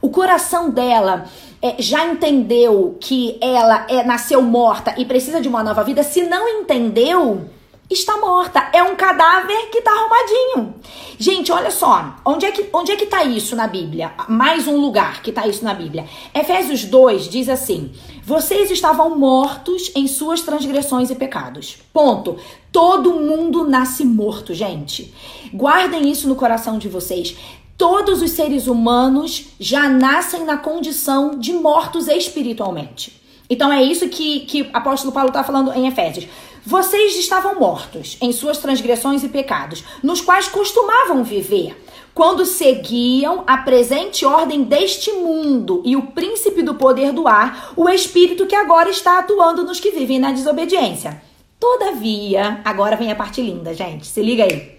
O 0.02 0.10
coração 0.10 0.70
dela 0.70 1.26
é, 1.62 1.76
já 1.80 2.06
entendeu 2.06 2.98
que 3.00 3.38
ela 3.42 3.86
é, 3.90 4.04
nasceu 4.04 4.42
morta 4.42 4.94
e 4.98 5.06
precisa 5.06 5.40
de 5.42 5.48
uma 5.48 5.64
nova 5.64 5.84
vida? 5.84 6.04
Se 6.04 6.24
não 6.24 6.48
entendeu, 6.48 7.50
está 7.90 8.18
morta. 8.18 8.70
É 8.74 8.84
um 8.84 8.96
cadáver 8.96 9.70
que 9.72 9.80
está 9.80 9.92
arrumadinho. 9.92 10.76
Gente, 11.18 11.52
olha 11.52 11.72
só. 11.72 12.16
Onde 12.26 12.46
é, 12.46 12.52
que, 12.52 12.70
onde 12.74 12.92
é 12.92 12.96
que 12.96 13.06
tá 13.06 13.24
isso 13.24 13.56
na 13.56 13.68
Bíblia? 13.68 14.12
Mais 14.28 14.68
um 14.68 14.78
lugar 14.78 15.22
que 15.22 15.32
tá 15.32 15.48
isso 15.48 15.64
na 15.64 15.74
Bíblia. 15.74 16.06
Efésios 16.34 16.84
2 16.84 17.30
diz 17.30 17.50
assim: 17.50 17.92
Vocês 18.24 18.70
estavam 18.70 19.18
mortos 19.18 19.92
em 19.96 20.08
suas 20.08 20.42
transgressões 20.42 21.10
e 21.10 21.16
pecados. 21.16 21.78
Ponto. 21.94 22.38
Todo 22.72 23.14
mundo 23.14 23.68
nasce 23.68 24.06
morto, 24.06 24.54
gente. 24.54 25.14
Guardem 25.54 26.12
isso 26.12 26.28
no 26.28 26.36
coração 26.36 26.78
de 26.78 26.90
vocês. 26.90 27.36
Todos 27.78 28.22
os 28.22 28.32
seres 28.32 28.68
humanos 28.68 29.50
já 29.60 29.88
nascem 29.88 30.44
na 30.44 30.58
condição 30.58 31.38
de 31.38 31.54
mortos 31.54 32.08
espiritualmente. 32.08 33.22
Então 33.50 33.72
é 33.72 33.82
isso 33.82 34.10
que, 34.10 34.42
que 34.42 34.64
o 34.64 34.70
apóstolo 34.74 35.14
Paulo 35.14 35.30
está 35.30 35.44
falando 35.44 35.72
em 35.74 35.88
Efésios. 35.88 36.28
Vocês 36.70 37.16
estavam 37.16 37.58
mortos 37.58 38.18
em 38.20 38.34
suas 38.34 38.58
transgressões 38.58 39.24
e 39.24 39.30
pecados, 39.30 39.86
nos 40.04 40.20
quais 40.20 40.50
costumavam 40.50 41.24
viver, 41.24 41.82
quando 42.14 42.46
seguiam 42.46 43.46
a 43.48 43.60
presente 43.60 44.26
ordem 44.26 44.64
deste 44.64 45.14
mundo 45.14 45.82
e 45.86 45.96
o 45.96 46.08
príncipe 46.08 46.62
do 46.62 46.76
poder 46.76 47.14
do 47.14 47.26
ar, 47.26 47.72
o 47.74 47.88
espírito 47.88 48.46
que 48.46 48.54
agora 48.54 48.90
está 48.90 49.20
atuando 49.20 49.64
nos 49.64 49.80
que 49.80 49.92
vivem 49.92 50.20
na 50.20 50.34
desobediência. 50.34 51.22
Todavia, 51.58 52.60
agora 52.66 52.98
vem 52.98 53.14
a 53.14 53.16
parte 53.16 53.42
linda, 53.42 53.74
gente, 53.74 54.06
se 54.06 54.22
liga 54.22 54.44
aí. 54.44 54.78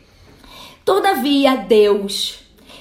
Todavia, 0.84 1.56
Deus, 1.56 2.38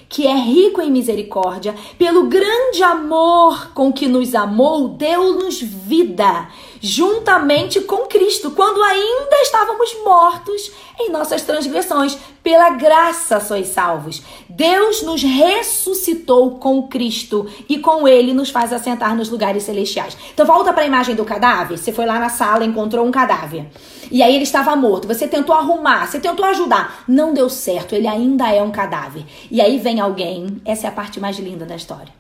que 0.10 0.26
é 0.26 0.36
rico 0.36 0.82
em 0.82 0.92
misericórdia, 0.92 1.76
pelo 1.98 2.28
grande 2.28 2.82
amor 2.84 3.72
com 3.74 3.92
que 3.92 4.08
nos 4.08 4.34
amou, 4.36 4.90
deu-nos 4.90 5.62
vida, 5.62 6.50
juntamente 6.82 7.82
com 7.82 8.08
Cristo, 8.08 8.52
quando 8.52 8.82
ainda 8.84 9.42
estávamos 9.42 9.96
mortos 10.04 10.72
em 11.00 11.12
nossas 11.12 11.42
transgressões. 11.42 12.18
Pela 12.44 12.70
graça 12.70 13.42
sois 13.42 13.68
salvos. 13.68 14.22
Deus 14.48 15.04
nos 15.04 15.22
ressuscitou 15.22 16.52
com 16.52 16.88
Cristo 16.88 17.46
e 17.68 17.78
com 17.78 18.08
ele 18.08 18.34
nos 18.34 18.50
faz 18.50 18.72
assentar 18.72 19.16
nos 19.16 19.30
lugares 19.30 19.64
celestiais. 19.64 20.18
Então 20.34 20.46
volta 20.46 20.72
para 20.72 20.84
a 20.84 20.88
imagem 20.88 21.14
do 21.14 21.26
cadáver. 21.26 21.78
Você 21.78 21.92
foi 21.92 22.06
lá 22.06 22.18
na 22.18 22.30
sala, 22.30 22.64
encontrou 22.64 23.06
um 23.06 23.12
cadáver. 23.12 23.68
E 24.10 24.24
aí 24.24 24.34
ele 24.34 24.44
estava 24.44 24.76
morto. 24.78 25.08
Você 25.08 25.28
tentou 25.28 25.54
arrumar, 25.54 26.08
você 26.08 26.20
tentou 26.20 26.46
ajudar. 26.46 27.04
Não 27.06 27.34
deu 27.34 27.50
certo, 27.50 27.94
ele 27.94 28.08
ainda 28.08 28.50
é 28.50 28.64
um 28.64 28.72
cadáver. 28.72 29.26
E 29.52 29.60
aí 29.60 29.78
vem 29.78 30.00
alguém, 30.00 30.62
essa 30.64 30.88
é 30.88 30.90
a 30.90 30.94
parte 30.94 31.20
mais 31.20 31.38
linda 31.38 31.66
da 31.66 31.76
história. 31.76 32.14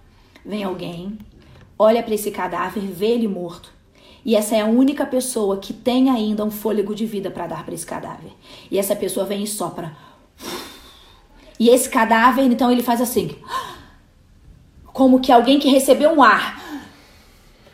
Vem 0.46 0.64
alguém, 0.64 1.18
olha 1.80 2.04
para 2.04 2.16
esse 2.16 2.32
cadáver, 2.32 2.84
vê 2.84 3.08
ele 3.08 3.28
morto. 3.28 3.77
E 4.28 4.36
essa 4.36 4.58
é 4.58 4.60
a 4.60 4.66
única 4.66 5.06
pessoa 5.06 5.56
que 5.56 5.72
tem 5.72 6.10
ainda 6.10 6.44
um 6.44 6.52
fôlego 6.52 6.94
de 6.94 7.06
vida 7.06 7.32
para 7.32 7.48
dar 7.48 7.64
para 7.64 7.74
esse 7.74 7.86
cadáver. 7.86 8.30
E 8.70 8.78
essa 8.78 8.94
pessoa 8.94 9.26
vem 9.26 9.42
e 9.42 9.48
sopra. 9.48 9.96
E 11.58 11.70
esse 11.70 11.88
cadáver, 11.88 12.44
então 12.44 12.70
ele 12.70 12.84
faz 12.84 13.00
assim, 13.00 13.34
como 14.84 15.22
que 15.22 15.32
alguém 15.32 15.60
que 15.60 15.70
recebeu 15.70 16.12
um 16.12 16.22
ar. 16.22 16.62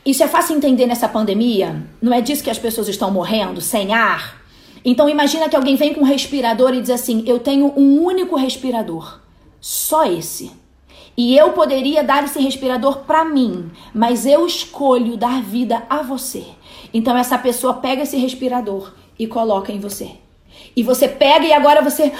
Isso 0.05 0.21
é 0.21 0.27
fácil 0.27 0.55
entender 0.55 0.85
nessa 0.85 1.09
pandemia? 1.09 1.87
Não 1.99 2.13
é 2.13 2.21
disso 2.21 2.43
que 2.43 2.51
as 2.51 2.59
pessoas 2.59 2.87
estão 2.87 3.09
morrendo, 3.09 3.59
sem 3.59 3.91
ar? 3.91 4.39
Então 4.85 5.09
imagina 5.09 5.49
que 5.49 5.55
alguém 5.55 5.75
vem 5.75 5.91
com 5.91 6.01
um 6.01 6.05
respirador 6.05 6.75
e 6.75 6.81
diz 6.81 6.91
assim: 6.91 7.23
"Eu 7.25 7.39
tenho 7.39 7.73
um 7.75 7.99
único 8.03 8.35
respirador, 8.35 9.21
só 9.59 10.05
esse. 10.05 10.51
E 11.15 11.37
eu 11.37 11.51
poderia 11.53 12.03
dar 12.03 12.23
esse 12.23 12.39
respirador 12.39 12.99
para 12.99 13.23
mim, 13.23 13.71
mas 13.93 14.25
eu 14.25 14.47
escolho 14.47 15.15
dar 15.15 15.41
vida 15.41 15.83
a 15.89 16.01
você. 16.01 16.43
Então 16.93 17.15
essa 17.15 17.37
pessoa 17.37 17.75
pega 17.75 18.01
esse 18.03 18.17
respirador 18.17 18.93
e 19.17 19.27
coloca 19.27 19.71
em 19.71 19.79
você. 19.79 20.11
E 20.75 20.81
você 20.81 21.07
pega 21.07 21.45
e 21.45 21.53
agora 21.53 21.81
você 21.81 22.11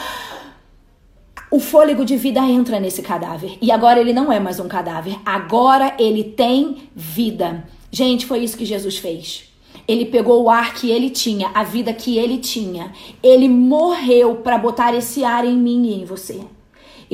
o 1.50 1.60
fôlego 1.60 2.04
de 2.04 2.18
vida 2.18 2.40
entra 2.42 2.80
nesse 2.80 3.04
cadáver. 3.04 3.60
E 3.62 3.72
agora 3.72 4.00
ele 4.00 4.12
não 4.12 4.32
é 4.32 4.40
mais 4.40 4.60
um 4.60 4.68
cadáver. 4.68 5.20
Agora 5.24 5.96
ele 6.00 6.24
tem 6.24 6.90
vida. 6.96 7.64
Gente, 7.92 8.26
foi 8.26 8.40
isso 8.40 8.58
que 8.58 8.66
Jesus 8.66 8.98
fez. 8.98 9.54
Ele 9.88 10.06
pegou 10.06 10.42
o 10.42 10.50
ar 10.50 10.74
que 10.74 10.90
ele 10.90 11.12
tinha, 11.12 11.52
a 11.54 11.64
vida 11.64 11.94
que 11.94 12.18
ele 12.18 12.40
tinha. 12.40 12.92
Ele 13.22 13.48
morreu 13.48 14.38
para 14.38 14.58
botar 14.58 14.96
esse 14.96 15.24
ar 15.24 15.46
em 15.46 15.56
mim 15.56 15.86
e 15.86 16.02
em 16.02 16.06
você. 16.06 16.42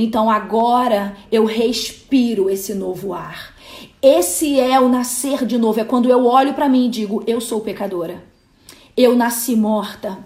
Então 0.01 0.29
agora 0.29 1.17
eu 1.29 1.43
respiro 1.43 2.49
esse 2.49 2.73
novo 2.73 3.13
ar. 3.13 3.53
Esse 4.01 4.57
é 4.57 4.79
o 4.79 4.87
nascer 4.87 5.45
de 5.45 5.57
novo. 5.57 5.77
É 5.81 5.83
quando 5.83 6.09
eu 6.09 6.25
olho 6.25 6.53
para 6.53 6.69
mim 6.69 6.85
e 6.85 6.89
digo: 6.89 7.21
eu 7.27 7.41
sou 7.41 7.59
pecadora. 7.59 8.23
Eu 8.95 9.13
nasci 9.13 9.57
morta. 9.57 10.17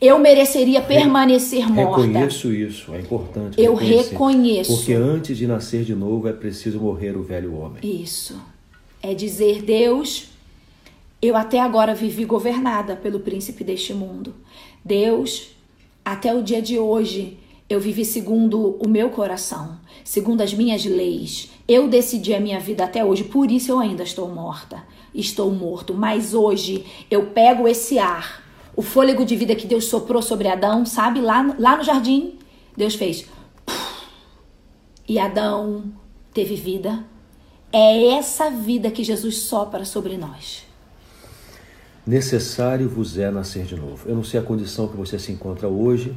Eu 0.00 0.20
mereceria 0.20 0.80
permanecer 0.80 1.68
morta. 1.68 2.00
Reconheço 2.00 2.52
isso, 2.52 2.94
é 2.94 3.00
importante. 3.00 3.60
Eu 3.60 3.74
reconheço. 3.74 4.76
Porque 4.76 4.92
antes 4.92 5.36
de 5.36 5.48
nascer 5.48 5.82
de 5.82 5.96
novo 5.96 6.28
é 6.28 6.32
preciso 6.32 6.78
morrer 6.78 7.16
o 7.16 7.22
velho 7.24 7.56
homem. 7.56 7.80
Isso. 7.82 8.40
É 9.02 9.14
dizer, 9.14 9.62
Deus, 9.62 10.28
eu 11.20 11.34
até 11.34 11.58
agora 11.58 11.92
vivi 11.92 12.24
governada 12.24 12.94
pelo 12.94 13.18
príncipe 13.18 13.64
deste 13.64 13.92
mundo. 13.92 14.32
Deus, 14.84 15.48
até 16.04 16.32
o 16.32 16.40
dia 16.40 16.62
de 16.62 16.78
hoje, 16.78 17.36
eu 17.68 17.78
vivi 17.78 18.04
segundo 18.04 18.76
o 18.82 18.88
meu 18.88 19.10
coração, 19.10 19.78
segundo 20.02 20.40
as 20.40 20.54
minhas 20.54 20.84
leis. 20.84 21.50
Eu 21.68 21.86
decidi 21.86 22.32
a 22.32 22.40
minha 22.40 22.58
vida 22.58 22.84
até 22.84 23.04
hoje, 23.04 23.24
por 23.24 23.50
isso 23.50 23.70
eu 23.70 23.78
ainda 23.78 24.02
estou 24.02 24.28
morta. 24.28 24.82
Estou 25.14 25.50
morto, 25.50 25.92
mas 25.92 26.32
hoje 26.32 26.86
eu 27.10 27.26
pego 27.26 27.68
esse 27.68 27.98
ar, 27.98 28.42
o 28.74 28.82
fôlego 28.82 29.24
de 29.24 29.36
vida 29.36 29.54
que 29.54 29.66
Deus 29.66 29.84
soprou 29.84 30.22
sobre 30.22 30.48
Adão, 30.48 30.86
sabe? 30.86 31.20
Lá, 31.20 31.54
lá 31.58 31.76
no 31.76 31.84
jardim, 31.84 32.38
Deus 32.76 32.94
fez. 32.94 33.26
E 35.06 35.18
Adão 35.18 35.92
teve 36.32 36.54
vida. 36.54 37.04
É 37.70 38.14
essa 38.14 38.50
vida 38.50 38.90
que 38.90 39.04
Jesus 39.04 39.38
sopra 39.38 39.84
sobre 39.84 40.16
nós. 40.16 40.64
Necessário 42.06 42.88
vos 42.88 43.18
é 43.18 43.30
nascer 43.30 43.64
de 43.64 43.76
novo. 43.76 44.08
Eu 44.08 44.14
não 44.14 44.24
sei 44.24 44.40
a 44.40 44.42
condição 44.42 44.88
que 44.88 44.96
você 44.96 45.18
se 45.18 45.32
encontra 45.32 45.68
hoje. 45.68 46.16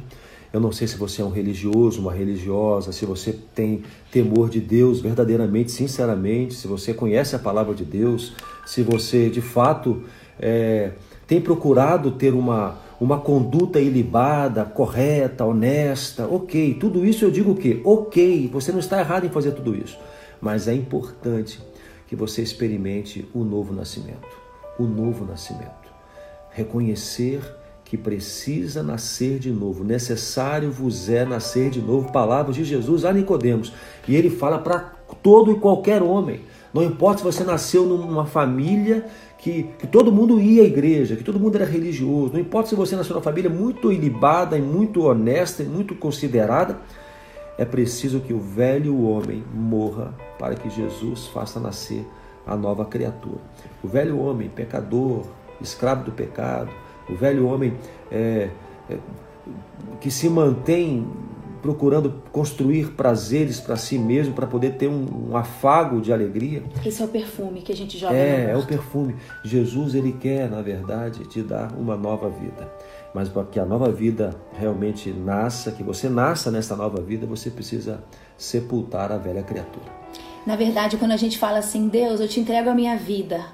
Eu 0.52 0.60
não 0.60 0.70
sei 0.70 0.86
se 0.86 0.96
você 0.96 1.22
é 1.22 1.24
um 1.24 1.30
religioso, 1.30 2.00
uma 2.00 2.12
religiosa, 2.12 2.92
se 2.92 3.06
você 3.06 3.32
tem 3.54 3.82
temor 4.10 4.50
de 4.50 4.60
Deus 4.60 5.00
verdadeiramente, 5.00 5.72
sinceramente, 5.72 6.54
se 6.54 6.66
você 6.66 6.92
conhece 6.92 7.34
a 7.34 7.38
palavra 7.38 7.74
de 7.74 7.84
Deus, 7.84 8.34
se 8.66 8.82
você 8.82 9.30
de 9.30 9.40
fato 9.40 10.02
é, 10.38 10.92
tem 11.26 11.40
procurado 11.40 12.10
ter 12.10 12.34
uma, 12.34 12.78
uma 13.00 13.18
conduta 13.18 13.80
ilibada, 13.80 14.64
correta, 14.64 15.44
honesta. 15.44 16.26
Ok, 16.26 16.74
tudo 16.74 17.04
isso 17.06 17.24
eu 17.24 17.30
digo 17.30 17.52
o 17.52 17.56
quê? 17.56 17.80
Ok, 17.84 18.50
você 18.52 18.70
não 18.70 18.78
está 18.78 19.00
errado 19.00 19.24
em 19.24 19.30
fazer 19.30 19.52
tudo 19.52 19.74
isso. 19.74 19.98
Mas 20.40 20.68
é 20.68 20.74
importante 20.74 21.60
que 22.06 22.14
você 22.14 22.42
experimente 22.42 23.26
o 23.32 23.42
novo 23.42 23.72
nascimento. 23.72 24.28
O 24.78 24.84
novo 24.84 25.24
nascimento. 25.24 25.90
Reconhecer 26.50 27.40
que 27.92 27.98
precisa 27.98 28.82
nascer 28.82 29.38
de 29.38 29.50
novo. 29.50 29.84
Necessário 29.84 30.70
vos 30.70 31.10
é 31.10 31.26
nascer 31.26 31.68
de 31.68 31.78
novo. 31.78 32.10
Palavras 32.10 32.56
de 32.56 32.64
Jesus 32.64 33.04
a 33.04 33.12
Nicodemos. 33.12 33.70
E 34.08 34.16
ele 34.16 34.30
fala 34.30 34.58
para 34.58 34.94
todo 35.22 35.52
e 35.52 35.56
qualquer 35.56 36.02
homem. 36.02 36.40
Não 36.72 36.82
importa 36.82 37.18
se 37.18 37.24
você 37.24 37.44
nasceu 37.44 37.84
numa 37.84 38.24
família 38.24 39.04
que, 39.36 39.64
que 39.78 39.86
todo 39.86 40.10
mundo 40.10 40.40
ia 40.40 40.62
à 40.62 40.64
igreja, 40.64 41.16
que 41.16 41.22
todo 41.22 41.38
mundo 41.38 41.56
era 41.56 41.66
religioso. 41.66 42.32
Não 42.32 42.40
importa 42.40 42.70
se 42.70 42.74
você 42.74 42.96
nasceu 42.96 43.12
numa 43.12 43.22
família 43.22 43.50
muito 43.50 43.92
ilibada 43.92 44.56
e 44.56 44.62
muito 44.62 45.02
honesta 45.04 45.62
e 45.62 45.66
muito 45.66 45.94
considerada. 45.94 46.78
É 47.58 47.66
preciso 47.66 48.20
que 48.20 48.32
o 48.32 48.40
velho 48.40 49.02
homem 49.02 49.44
morra 49.52 50.14
para 50.38 50.54
que 50.54 50.70
Jesus 50.70 51.26
faça 51.26 51.60
nascer 51.60 52.06
a 52.46 52.56
nova 52.56 52.86
criatura. 52.86 53.42
O 53.84 53.86
velho 53.86 54.18
homem, 54.18 54.48
pecador, 54.48 55.26
escravo 55.60 56.04
do 56.04 56.12
pecado, 56.12 56.70
o 57.08 57.14
velho 57.14 57.46
homem 57.46 57.74
é, 58.10 58.50
é, 58.88 58.98
que 60.00 60.10
se 60.10 60.28
mantém 60.28 61.06
procurando 61.62 62.22
construir 62.32 62.90
prazeres 62.90 63.60
para 63.60 63.76
si 63.76 63.96
mesmo, 63.96 64.34
para 64.34 64.48
poder 64.48 64.72
ter 64.72 64.88
um, 64.88 65.30
um, 65.30 65.36
afago 65.36 66.00
de 66.00 66.12
alegria. 66.12 66.64
Esse 66.84 67.00
é 67.00 67.04
o 67.04 67.08
perfume 67.08 67.62
que 67.62 67.70
a 67.70 67.76
gente 67.76 67.96
joga. 67.96 68.16
É, 68.16 68.50
é 68.50 68.56
o 68.56 68.66
perfume. 68.66 69.14
Jesus, 69.44 69.94
ele 69.94 70.12
quer, 70.12 70.50
na 70.50 70.60
verdade, 70.60 71.24
te 71.26 71.40
dar 71.40 71.72
uma 71.78 71.96
nova 71.96 72.28
vida. 72.28 72.68
Mas 73.14 73.28
para 73.28 73.44
que 73.44 73.60
a 73.60 73.64
nova 73.64 73.92
vida 73.92 74.34
realmente 74.58 75.10
nasça, 75.10 75.70
que 75.70 75.84
você 75.84 76.08
nasça 76.08 76.50
nessa 76.50 76.74
nova 76.74 77.00
vida, 77.00 77.26
você 77.26 77.48
precisa 77.48 78.02
sepultar 78.36 79.12
a 79.12 79.16
velha 79.16 79.42
criatura. 79.42 79.86
Na 80.44 80.56
verdade, 80.56 80.96
quando 80.96 81.12
a 81.12 81.16
gente 81.16 81.38
fala 81.38 81.58
assim, 81.58 81.86
Deus, 81.86 82.20
eu 82.20 82.26
te 82.26 82.40
entrego 82.40 82.70
a 82.70 82.74
minha 82.74 82.96
vida, 82.96 83.44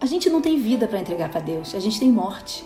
a 0.00 0.06
gente 0.06 0.30
não 0.30 0.40
tem 0.40 0.58
vida 0.58 0.88
para 0.88 1.00
entregar 1.00 1.28
para 1.28 1.40
Deus, 1.40 1.74
a 1.74 1.80
gente 1.80 2.00
tem 2.00 2.10
morte. 2.10 2.64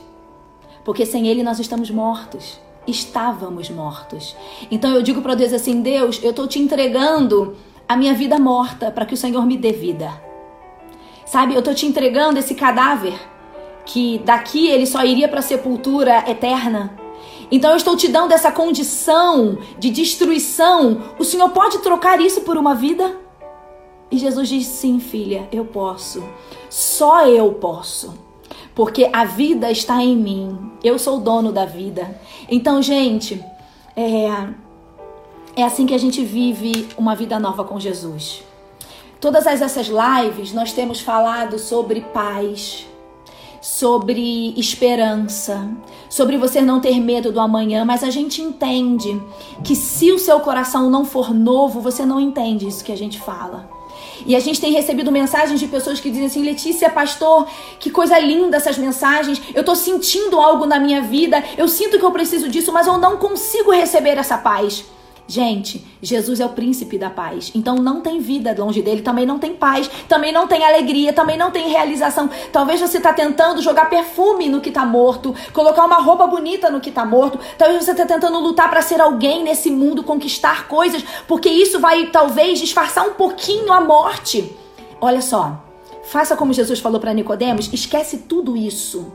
Porque 0.84 1.04
sem 1.04 1.28
Ele 1.28 1.42
nós 1.42 1.58
estamos 1.58 1.90
mortos 1.90 2.60
estávamos 2.86 3.70
mortos. 3.70 4.36
Então 4.70 4.94
eu 4.94 5.02
digo 5.02 5.22
para 5.22 5.34
Deus 5.34 5.52
assim: 5.52 5.80
Deus, 5.80 6.20
eu 6.22 6.30
estou 6.30 6.46
te 6.46 6.58
entregando 6.58 7.56
a 7.88 7.96
minha 7.96 8.14
vida 8.14 8.38
morta 8.38 8.90
para 8.90 9.06
que 9.06 9.14
o 9.14 9.16
Senhor 9.16 9.44
me 9.46 9.56
dê 9.56 9.72
vida. 9.72 10.10
Sabe, 11.26 11.54
eu 11.54 11.60
estou 11.60 11.74
te 11.74 11.86
entregando 11.86 12.38
esse 12.38 12.54
cadáver 12.54 13.14
que 13.86 14.18
daqui 14.24 14.66
ele 14.68 14.86
só 14.86 15.04
iria 15.04 15.28
para 15.28 15.40
a 15.40 15.42
sepultura 15.42 16.24
eterna. 16.30 16.96
Então 17.50 17.70
eu 17.70 17.76
estou 17.76 17.96
te 17.96 18.08
dando 18.08 18.32
essa 18.32 18.50
condição 18.50 19.58
de 19.78 19.90
destruição. 19.90 21.02
O 21.18 21.24
Senhor 21.24 21.50
pode 21.50 21.78
trocar 21.78 22.20
isso 22.20 22.42
por 22.42 22.56
uma 22.56 22.74
vida? 22.74 23.23
E 24.14 24.18
Jesus 24.18 24.48
diz: 24.48 24.66
Sim, 24.68 25.00
filha, 25.00 25.48
eu 25.50 25.64
posso. 25.64 26.22
Só 26.70 27.26
eu 27.26 27.54
posso 27.54 28.14
porque 28.72 29.10
a 29.12 29.24
vida 29.24 29.72
está 29.72 30.00
em 30.00 30.16
mim. 30.16 30.70
Eu 30.84 31.00
sou 31.00 31.18
o 31.18 31.20
dono 31.20 31.50
da 31.50 31.64
vida. 31.64 32.16
Então, 32.48 32.80
gente, 32.80 33.44
é, 33.96 34.48
é 35.56 35.64
assim 35.64 35.84
que 35.84 35.94
a 35.94 35.98
gente 35.98 36.24
vive 36.24 36.86
uma 36.96 37.16
vida 37.16 37.40
nova 37.40 37.64
com 37.64 37.80
Jesus. 37.80 38.44
Todas 39.20 39.46
essas 39.46 39.88
lives 39.88 40.52
nós 40.52 40.72
temos 40.72 41.00
falado 41.00 41.58
sobre 41.58 42.00
paz, 42.00 42.86
sobre 43.60 44.54
esperança, 44.56 45.68
sobre 46.08 46.36
você 46.36 46.60
não 46.60 46.80
ter 46.80 47.00
medo 47.00 47.32
do 47.32 47.40
amanhã, 47.40 47.84
mas 47.84 48.04
a 48.04 48.10
gente 48.10 48.40
entende 48.40 49.20
que 49.64 49.74
se 49.74 50.12
o 50.12 50.20
seu 50.20 50.38
coração 50.38 50.88
não 50.88 51.04
for 51.04 51.34
novo, 51.34 51.80
você 51.80 52.06
não 52.06 52.20
entende 52.20 52.68
isso 52.68 52.84
que 52.84 52.92
a 52.92 52.96
gente 52.96 53.18
fala. 53.20 53.74
E 54.26 54.34
a 54.36 54.40
gente 54.40 54.60
tem 54.60 54.72
recebido 54.72 55.10
mensagens 55.10 55.58
de 55.58 55.66
pessoas 55.66 56.00
que 56.00 56.10
dizem 56.10 56.26
assim: 56.26 56.42
Letícia, 56.42 56.90
pastor, 56.90 57.46
que 57.78 57.90
coisa 57.90 58.18
linda 58.18 58.56
essas 58.56 58.78
mensagens. 58.78 59.40
Eu 59.54 59.64
tô 59.64 59.74
sentindo 59.74 60.38
algo 60.38 60.66
na 60.66 60.78
minha 60.78 61.02
vida, 61.02 61.42
eu 61.56 61.68
sinto 61.68 61.98
que 61.98 62.04
eu 62.04 62.12
preciso 62.12 62.48
disso, 62.48 62.72
mas 62.72 62.86
eu 62.86 62.98
não 62.98 63.16
consigo 63.16 63.70
receber 63.70 64.18
essa 64.18 64.38
paz. 64.38 64.84
Gente, 65.26 65.82
Jesus 66.02 66.38
é 66.38 66.44
o 66.44 66.50
príncipe 66.50 66.98
da 66.98 67.08
paz. 67.08 67.50
Então 67.54 67.76
não 67.76 68.02
tem 68.02 68.20
vida 68.20 68.54
longe 68.56 68.82
dele, 68.82 69.00
também 69.00 69.24
não 69.24 69.38
tem 69.38 69.54
paz, 69.54 69.90
também 70.06 70.30
não 70.30 70.46
tem 70.46 70.62
alegria, 70.62 71.14
também 71.14 71.38
não 71.38 71.50
tem 71.50 71.70
realização. 71.70 72.28
Talvez 72.52 72.80
você 72.80 72.98
está 72.98 73.12
tentando 73.12 73.62
jogar 73.62 73.88
perfume 73.88 74.50
no 74.50 74.60
que 74.60 74.68
está 74.68 74.84
morto, 74.84 75.34
colocar 75.52 75.86
uma 75.86 75.96
roupa 75.96 76.26
bonita 76.26 76.70
no 76.70 76.80
que 76.80 76.90
está 76.90 77.06
morto. 77.06 77.38
Talvez 77.56 77.82
você 77.82 77.92
está 77.92 78.04
tentando 78.04 78.38
lutar 78.38 78.68
para 78.68 78.82
ser 78.82 79.00
alguém 79.00 79.42
nesse 79.42 79.70
mundo, 79.70 80.04
conquistar 80.04 80.68
coisas, 80.68 81.02
porque 81.26 81.48
isso 81.48 81.80
vai 81.80 82.06
talvez 82.08 82.58
disfarçar 82.58 83.06
um 83.08 83.14
pouquinho 83.14 83.72
a 83.72 83.80
morte. 83.80 84.54
Olha 85.00 85.22
só, 85.22 85.64
faça 86.04 86.36
como 86.36 86.52
Jesus 86.52 86.80
falou 86.80 87.00
para 87.00 87.14
Nicodemos, 87.14 87.72
esquece 87.72 88.18
tudo 88.18 88.58
isso 88.58 89.10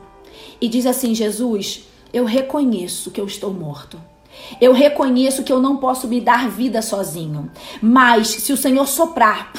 e 0.60 0.68
diz 0.68 0.88
assim: 0.88 1.14
Jesus, 1.14 1.88
eu 2.12 2.26
reconheço 2.26 3.12
que 3.12 3.22
eu 3.22 3.26
estou 3.26 3.54
morto. 3.54 4.09
Eu 4.60 4.74
reconheço 4.74 5.44
que 5.44 5.52
eu 5.52 5.62
não 5.62 5.78
posso 5.78 6.08
me 6.08 6.20
dar 6.20 6.50
vida 6.50 6.82
sozinho. 6.82 7.50
Mas 7.82 8.28
se 8.28 8.54
o 8.54 8.58
Senhor 8.58 8.88
soprar 8.88 9.52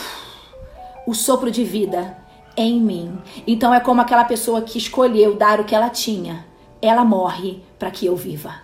o 1.07 1.15
sopro 1.15 1.51
de 1.51 1.65
vida 1.65 2.17
em 2.57 2.81
mim, 2.81 3.19
então 3.47 3.73
é 3.75 3.81
como 3.81 4.01
aquela 4.01 4.25
pessoa 4.25 4.63
que 4.63 4.79
escolheu 4.79 5.35
dar 5.35 5.61
o 5.61 5.65
que 5.65 5.75
ela 5.75 5.91
tinha. 5.91 6.45
Ela 6.83 7.05
morre 7.05 7.61
para 7.79 7.91
que 7.91 8.07
eu 8.07 8.17
viva. 8.17 8.55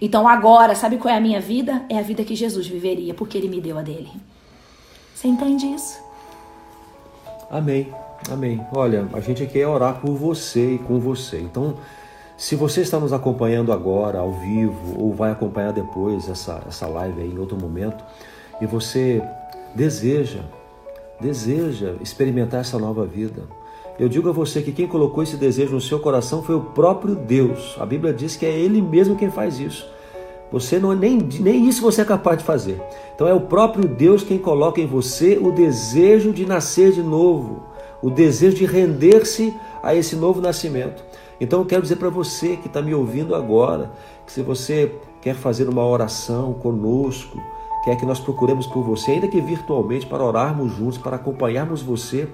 Então 0.00 0.28
agora, 0.28 0.74
sabe 0.74 0.96
qual 0.96 1.12
é 1.12 1.16
a 1.16 1.20
minha 1.20 1.40
vida? 1.40 1.84
É 1.88 1.98
a 1.98 2.02
vida 2.02 2.24
que 2.24 2.34
Jesus 2.34 2.66
viveria, 2.66 3.14
porque 3.14 3.36
ele 3.36 3.48
me 3.48 3.60
deu 3.60 3.78
a 3.78 3.82
dele. 3.82 4.10
Você 5.14 5.28
entende 5.28 5.66
isso? 5.66 5.98
Amém. 7.50 7.92
Amém. 8.30 8.64
Olha, 8.72 9.08
a 9.12 9.20
gente 9.20 9.42
aqui 9.42 9.60
é 9.60 9.66
orar 9.66 10.00
por 10.00 10.14
você 10.14 10.74
e 10.74 10.78
com 10.78 11.00
você. 11.00 11.40
Então, 11.40 11.76
se 12.38 12.54
você 12.54 12.82
está 12.82 13.00
nos 13.00 13.12
acompanhando 13.12 13.72
agora, 13.72 14.20
ao 14.20 14.30
vivo, 14.30 14.94
ou 14.96 15.12
vai 15.12 15.32
acompanhar 15.32 15.72
depois 15.72 16.28
essa, 16.28 16.62
essa 16.68 16.86
live 16.86 17.20
aí 17.20 17.32
em 17.32 17.38
outro 17.38 17.56
momento, 17.56 18.04
e 18.60 18.66
você 18.66 19.20
deseja, 19.74 20.42
deseja 21.20 21.94
experimentar 22.00 22.60
essa 22.60 22.78
nova 22.78 23.04
vida, 23.04 23.42
eu 23.98 24.08
digo 24.08 24.28
a 24.28 24.32
você 24.32 24.62
que 24.62 24.70
quem 24.70 24.86
colocou 24.86 25.24
esse 25.24 25.36
desejo 25.36 25.74
no 25.74 25.80
seu 25.80 25.98
coração 25.98 26.40
foi 26.40 26.54
o 26.54 26.60
próprio 26.60 27.16
Deus. 27.16 27.76
A 27.80 27.84
Bíblia 27.84 28.14
diz 28.14 28.36
que 28.36 28.46
é 28.46 28.56
Ele 28.56 28.80
mesmo 28.80 29.16
quem 29.16 29.32
faz 29.32 29.58
isso. 29.58 29.84
Você 30.52 30.78
não 30.78 30.92
é 30.92 30.94
nem, 30.94 31.18
nem 31.18 31.68
isso 31.68 31.82
você 31.82 32.02
é 32.02 32.04
capaz 32.04 32.38
de 32.38 32.44
fazer. 32.44 32.80
Então 33.16 33.26
é 33.26 33.34
o 33.34 33.40
próprio 33.40 33.88
Deus 33.88 34.22
quem 34.22 34.38
coloca 34.38 34.80
em 34.80 34.86
você 34.86 35.36
o 35.42 35.50
desejo 35.50 36.32
de 36.32 36.46
nascer 36.46 36.92
de 36.92 37.02
novo, 37.02 37.64
o 38.00 38.08
desejo 38.08 38.58
de 38.58 38.64
render-se 38.64 39.52
a 39.82 39.92
esse 39.92 40.14
novo 40.14 40.40
nascimento. 40.40 41.02
Então 41.40 41.60
eu 41.60 41.66
quero 41.66 41.82
dizer 41.82 41.96
para 41.96 42.10
você 42.10 42.56
que 42.56 42.66
está 42.66 42.82
me 42.82 42.94
ouvindo 42.94 43.34
agora, 43.34 43.90
que 44.26 44.32
se 44.32 44.42
você 44.42 44.98
quer 45.20 45.34
fazer 45.34 45.68
uma 45.68 45.86
oração 45.86 46.52
conosco, 46.54 47.40
quer 47.84 47.96
que 47.96 48.06
nós 48.06 48.18
procuremos 48.18 48.66
por 48.66 48.82
você, 48.82 49.12
ainda 49.12 49.28
que 49.28 49.40
virtualmente, 49.40 50.06
para 50.06 50.24
orarmos 50.24 50.72
juntos, 50.72 50.98
para 50.98 51.16
acompanharmos 51.16 51.82
você 51.82 52.28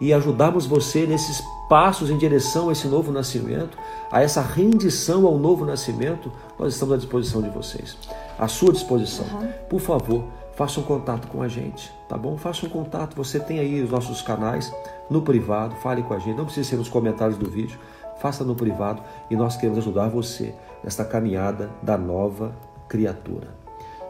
e 0.00 0.12
ajudarmos 0.12 0.66
você 0.66 1.06
nesses 1.06 1.42
passos 1.68 2.10
em 2.10 2.16
direção 2.16 2.68
a 2.68 2.72
esse 2.72 2.88
novo 2.88 3.12
nascimento, 3.12 3.78
a 4.10 4.22
essa 4.22 4.40
rendição 4.40 5.26
ao 5.26 5.38
novo 5.38 5.64
nascimento, 5.64 6.32
nós 6.58 6.72
estamos 6.72 6.94
à 6.94 6.96
disposição 6.96 7.42
de 7.42 7.50
vocês. 7.50 7.96
À 8.38 8.48
sua 8.48 8.72
disposição. 8.72 9.26
Uhum. 9.26 9.52
Por 9.68 9.80
favor, 9.80 10.24
faça 10.56 10.80
um 10.80 10.82
contato 10.82 11.28
com 11.28 11.42
a 11.42 11.48
gente, 11.48 11.92
tá 12.08 12.16
bom? 12.16 12.36
Faça 12.36 12.66
um 12.66 12.68
contato. 12.68 13.14
Você 13.16 13.38
tem 13.38 13.60
aí 13.60 13.82
os 13.82 13.90
nossos 13.90 14.22
canais 14.22 14.72
no 15.08 15.22
privado, 15.22 15.76
fale 15.76 16.02
com 16.02 16.14
a 16.14 16.18
gente. 16.18 16.36
Não 16.36 16.46
precisa 16.46 16.70
ser 16.70 16.76
nos 16.76 16.88
comentários 16.88 17.36
do 17.36 17.48
vídeo 17.48 17.78
faça 18.20 18.44
no 18.44 18.54
privado 18.54 19.02
e 19.30 19.34
nós 19.34 19.56
queremos 19.56 19.78
ajudar 19.78 20.08
você 20.08 20.54
nesta 20.84 21.04
caminhada 21.04 21.70
da 21.82 21.96
nova 21.96 22.54
criatura. 22.86 23.48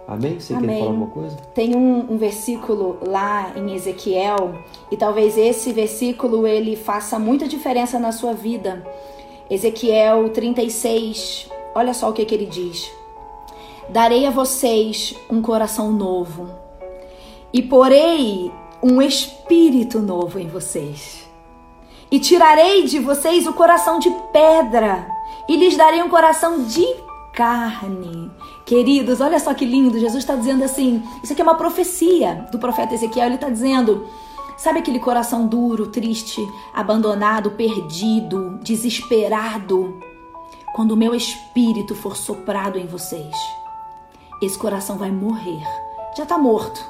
Amém? 0.06 0.40
Você 0.40 0.52
Amém. 0.52 0.68
quer 0.68 0.78
falar 0.78 0.90
alguma 0.90 1.06
coisa? 1.06 1.36
Tem 1.54 1.76
um, 1.76 2.12
um, 2.12 2.18
versículo 2.18 2.98
lá 3.06 3.52
em 3.56 3.72
Ezequiel 3.74 4.54
e 4.90 4.96
talvez 4.96 5.38
esse 5.38 5.72
versículo 5.72 6.46
ele 6.46 6.74
faça 6.74 7.18
muita 7.18 7.46
diferença 7.46 7.98
na 7.98 8.10
sua 8.10 8.32
vida. 8.32 8.84
Ezequiel 9.48 10.28
36, 10.30 11.48
olha 11.74 11.94
só 11.94 12.10
o 12.10 12.12
que, 12.12 12.24
que 12.24 12.34
ele 12.34 12.46
diz. 12.46 12.90
Darei 13.88 14.26
a 14.26 14.30
vocês 14.30 15.14
um 15.30 15.40
coração 15.40 15.92
novo 15.92 16.48
e 17.52 17.62
porei 17.62 18.50
um 18.82 19.00
espírito 19.00 20.00
novo 20.00 20.38
em 20.38 20.48
vocês 20.48 21.19
e 22.10 22.18
tirarei 22.18 22.84
de 22.84 22.98
vocês 22.98 23.46
o 23.46 23.52
coração 23.52 23.98
de 23.98 24.10
pedra 24.32 25.06
e 25.48 25.56
lhes 25.56 25.76
darei 25.76 26.02
um 26.02 26.08
coração 26.08 26.64
de 26.64 26.86
carne. 27.32 28.30
Queridos, 28.66 29.20
olha 29.20 29.38
só 29.38 29.54
que 29.54 29.64
lindo. 29.64 29.98
Jesus 29.98 30.22
está 30.22 30.34
dizendo 30.34 30.64
assim: 30.64 31.02
isso 31.22 31.32
aqui 31.32 31.40
é 31.40 31.44
uma 31.44 31.54
profecia 31.54 32.48
do 32.50 32.58
profeta 32.58 32.94
Ezequiel. 32.94 33.26
Ele 33.26 33.34
está 33.36 33.48
dizendo. 33.48 34.06
Sabe 34.56 34.80
aquele 34.80 34.98
coração 34.98 35.46
duro, 35.46 35.86
triste, 35.86 36.46
abandonado, 36.74 37.52
perdido, 37.52 38.58
desesperado? 38.62 39.98
Quando 40.74 40.92
o 40.92 40.96
meu 40.96 41.14
espírito 41.14 41.94
for 41.94 42.14
soprado 42.14 42.78
em 42.78 42.86
vocês, 42.86 43.34
esse 44.42 44.58
coração 44.58 44.98
vai 44.98 45.10
morrer. 45.10 45.62
Já 46.14 46.24
está 46.24 46.36
morto 46.36 46.84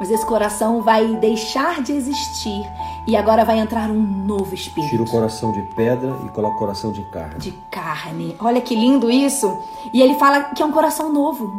mas 0.00 0.10
esse 0.10 0.24
coração 0.24 0.80
vai 0.80 1.06
deixar 1.16 1.82
de 1.82 1.92
existir 1.92 2.62
e 3.10 3.16
agora 3.16 3.44
vai 3.44 3.58
entrar 3.58 3.90
um 3.90 4.00
novo 4.00 4.54
espírito. 4.54 4.90
Tira 4.90 5.02
o 5.02 5.10
coração 5.10 5.50
de 5.50 5.62
pedra 5.74 6.16
e 6.24 6.28
coloca 6.28 6.54
o 6.54 6.58
coração 6.60 6.92
de 6.92 7.02
carne. 7.10 7.40
De 7.40 7.50
carne. 7.68 8.36
Olha 8.38 8.60
que 8.60 8.72
lindo 8.72 9.10
isso. 9.10 9.52
E 9.92 10.00
ele 10.00 10.14
fala 10.14 10.44
que 10.54 10.62
é 10.62 10.64
um 10.64 10.70
coração 10.70 11.12
novo. 11.12 11.52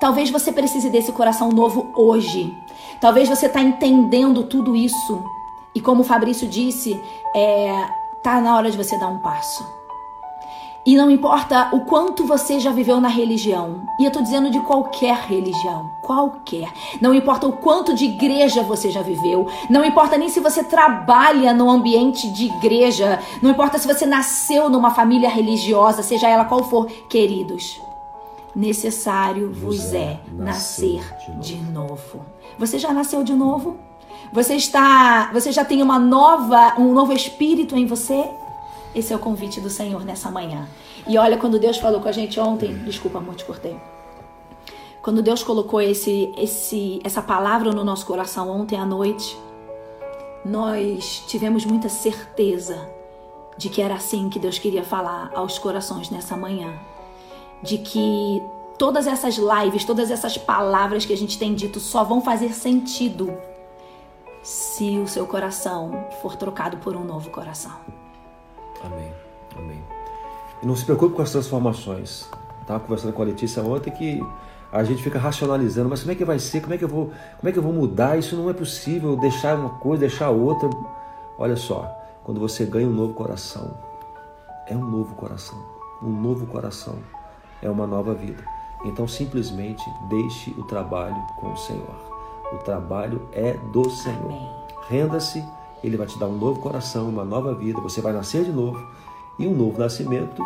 Talvez 0.00 0.28
você 0.28 0.50
precise 0.50 0.90
desse 0.90 1.12
coração 1.12 1.50
novo 1.50 1.92
hoje. 1.94 2.52
Talvez 3.00 3.28
você 3.28 3.46
está 3.46 3.60
entendendo 3.60 4.42
tudo 4.42 4.74
isso. 4.74 5.22
E 5.72 5.80
como 5.80 6.00
o 6.00 6.04
Fabrício 6.04 6.48
disse, 6.48 7.00
é, 7.32 7.88
tá 8.20 8.40
na 8.40 8.56
hora 8.56 8.68
de 8.68 8.76
você 8.76 8.98
dar 8.98 9.06
um 9.06 9.18
passo. 9.18 9.77
E 10.88 10.96
não 10.96 11.10
importa 11.10 11.68
o 11.70 11.80
quanto 11.80 12.24
você 12.24 12.58
já 12.58 12.72
viveu 12.72 12.98
na 12.98 13.08
religião. 13.08 13.82
E 14.00 14.06
eu 14.06 14.10
tô 14.10 14.22
dizendo 14.22 14.50
de 14.50 14.58
qualquer 14.60 15.14
religião, 15.16 15.90
qualquer. 16.00 16.72
Não 16.98 17.12
importa 17.12 17.46
o 17.46 17.52
quanto 17.52 17.92
de 17.92 18.06
igreja 18.06 18.62
você 18.62 18.90
já 18.90 19.02
viveu, 19.02 19.46
não 19.68 19.84
importa 19.84 20.16
nem 20.16 20.30
se 20.30 20.40
você 20.40 20.64
trabalha 20.64 21.52
no 21.52 21.68
ambiente 21.68 22.32
de 22.32 22.46
igreja, 22.46 23.20
não 23.42 23.50
importa 23.50 23.76
se 23.76 23.86
você 23.86 24.06
nasceu 24.06 24.70
numa 24.70 24.90
família 24.90 25.28
religiosa, 25.28 26.02
seja 26.02 26.26
ela 26.26 26.46
qual 26.46 26.64
for, 26.64 26.86
queridos. 27.10 27.82
Necessário 28.56 29.52
vos 29.52 29.92
é 29.92 30.18
nascer 30.32 31.02
de 31.38 31.56
novo. 31.56 32.24
Você 32.58 32.78
já 32.78 32.94
nasceu 32.94 33.22
de 33.22 33.34
novo? 33.34 33.76
Você 34.32 34.54
está, 34.54 35.28
você 35.34 35.52
já 35.52 35.66
tem 35.66 35.82
uma 35.82 35.98
nova, 35.98 36.76
um 36.78 36.94
novo 36.94 37.12
espírito 37.12 37.76
em 37.76 37.84
você? 37.84 38.24
Esse 38.98 39.12
é 39.12 39.16
o 39.16 39.20
convite 39.20 39.60
do 39.60 39.70
Senhor 39.70 40.04
nessa 40.04 40.28
manhã. 40.28 40.68
E 41.06 41.16
olha, 41.16 41.38
quando 41.38 41.56
Deus 41.56 41.76
falou 41.76 42.00
com 42.00 42.08
a 42.08 42.12
gente 42.12 42.40
ontem, 42.40 42.74
desculpa, 42.78 43.18
amor, 43.18 43.36
te 43.36 43.44
cortei. 43.44 43.76
Quando 45.00 45.22
Deus 45.22 45.40
colocou 45.44 45.80
esse, 45.80 46.34
esse, 46.36 47.00
essa 47.04 47.22
palavra 47.22 47.70
no 47.70 47.84
nosso 47.84 48.04
coração 48.04 48.50
ontem 48.50 48.76
à 48.76 48.84
noite, 48.84 49.38
nós 50.44 51.22
tivemos 51.28 51.64
muita 51.64 51.88
certeza 51.88 52.90
de 53.56 53.68
que 53.68 53.80
era 53.80 53.94
assim 53.94 54.28
que 54.28 54.40
Deus 54.40 54.58
queria 54.58 54.82
falar 54.82 55.30
aos 55.32 55.60
corações 55.60 56.10
nessa 56.10 56.36
manhã. 56.36 56.76
De 57.62 57.78
que 57.78 58.42
todas 58.76 59.06
essas 59.06 59.36
lives, 59.36 59.84
todas 59.84 60.10
essas 60.10 60.36
palavras 60.36 61.06
que 61.06 61.12
a 61.12 61.16
gente 61.16 61.38
tem 61.38 61.54
dito 61.54 61.78
só 61.78 62.02
vão 62.02 62.20
fazer 62.20 62.52
sentido 62.52 63.32
se 64.42 64.98
o 64.98 65.06
seu 65.06 65.24
coração 65.24 66.04
for 66.20 66.34
trocado 66.34 66.78
por 66.78 66.96
um 66.96 67.04
novo 67.04 67.30
coração. 67.30 68.07
Amém. 68.84 69.12
Amém. 69.56 69.82
E 70.62 70.66
não 70.66 70.76
se 70.76 70.84
preocupe 70.84 71.14
com 71.14 71.22
as 71.22 71.30
transformações. 71.30 72.28
Estava 72.60 72.80
conversando 72.80 73.12
com 73.12 73.22
a 73.22 73.24
Letícia 73.24 73.62
ontem 73.62 73.90
que 73.90 74.22
a 74.70 74.84
gente 74.84 75.02
fica 75.02 75.18
racionalizando, 75.18 75.88
mas 75.88 76.00
como 76.00 76.12
é 76.12 76.14
que 76.14 76.24
vai 76.24 76.38
ser? 76.38 76.60
Como 76.60 76.74
é 76.74 76.78
que 76.78 76.84
eu 76.84 76.88
vou, 76.88 77.06
como 77.38 77.48
é 77.48 77.52
que 77.52 77.58
eu 77.58 77.62
vou 77.62 77.72
mudar? 77.72 78.18
Isso 78.18 78.36
não 78.36 78.50
é 78.50 78.52
possível, 78.52 79.16
deixar 79.16 79.56
uma 79.56 79.70
coisa, 79.70 80.00
deixar 80.00 80.30
outra. 80.30 80.68
Olha 81.38 81.56
só, 81.56 81.90
quando 82.22 82.40
você 82.40 82.66
ganha 82.66 82.86
um 82.86 82.92
novo 82.92 83.14
coração, 83.14 83.74
é 84.66 84.76
um 84.76 84.84
novo 84.84 85.14
coração. 85.14 85.58
Um 86.02 86.10
novo 86.10 86.46
coração 86.46 86.96
é 87.62 87.70
uma 87.70 87.86
nova 87.86 88.14
vida. 88.14 88.44
Então 88.84 89.08
simplesmente 89.08 89.82
deixe 90.08 90.50
o 90.52 90.64
trabalho 90.64 91.16
com 91.40 91.52
o 91.52 91.56
Senhor. 91.56 91.96
O 92.52 92.58
trabalho 92.58 93.28
é 93.32 93.54
do 93.72 93.88
Senhor. 93.90 94.66
Renda-se 94.88 95.42
ele 95.82 95.96
vai 95.96 96.06
te 96.06 96.18
dar 96.18 96.26
um 96.26 96.36
novo 96.36 96.60
coração, 96.60 97.08
uma 97.08 97.24
nova 97.24 97.54
vida, 97.54 97.80
você 97.80 98.00
vai 98.00 98.12
nascer 98.12 98.44
de 98.44 98.50
novo. 98.50 98.84
E 99.38 99.46
um 99.46 99.54
novo 99.54 99.78
nascimento 99.78 100.42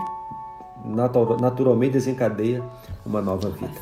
naturalmente 1.41 1.93
desencadeia 1.93 2.63
uma 3.07 3.23
nova 3.23 3.49
vida. 3.51 3.73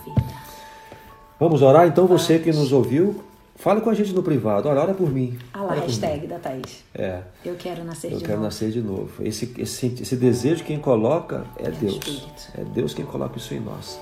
Vamos 1.38 1.62
orar? 1.62 1.86
Então, 1.86 2.06
você 2.06 2.38
que 2.38 2.52
nos 2.52 2.70
ouviu, 2.70 3.22
fale 3.56 3.80
com 3.80 3.88
a 3.90 3.94
gente 3.94 4.12
no 4.12 4.22
privado. 4.22 4.68
Olha, 4.68 4.82
ora 4.82 4.94
por 4.94 5.10
mim. 5.10 5.38
A 5.54 5.62
lá, 5.62 5.74
hashtag 5.74 6.26
da 6.26 6.38
Thaís. 6.38 6.84
É. 6.94 7.22
Eu 7.44 7.54
quero 7.56 7.82
nascer 7.82 8.12
Eu 8.12 8.18
de 8.18 8.24
quero 8.24 8.34
novo. 8.34 8.44
nascer 8.44 8.70
de 8.70 8.82
novo. 8.82 9.10
Esse, 9.20 9.52
esse, 9.58 9.86
esse 10.00 10.16
desejo 10.16 10.62
quem 10.64 10.78
coloca 10.78 11.44
é, 11.56 11.68
É 11.68 11.70
Deus. 11.70 11.94
Espírito. 11.94 12.48
É 12.58 12.64
Deus 12.64 12.94
quem 12.94 13.04
coloca 13.06 13.38
isso 13.38 13.54
em 13.54 13.60
nós. 13.60 13.98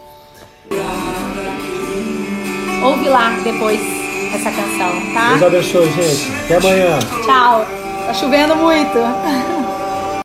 Ouve 2.85 3.09
lá 3.09 3.31
depois 3.41 3.81
essa 4.37 4.51
canção, 4.51 5.12
tá? 5.14 5.29
Deus 5.31 5.43
abençoe, 5.43 5.91
gente. 5.93 6.33
Até 6.45 6.57
amanhã. 6.57 6.99
Tchau. 7.25 7.67
Tá 8.07 8.14
chovendo 8.14 8.57
muito. 8.57 8.99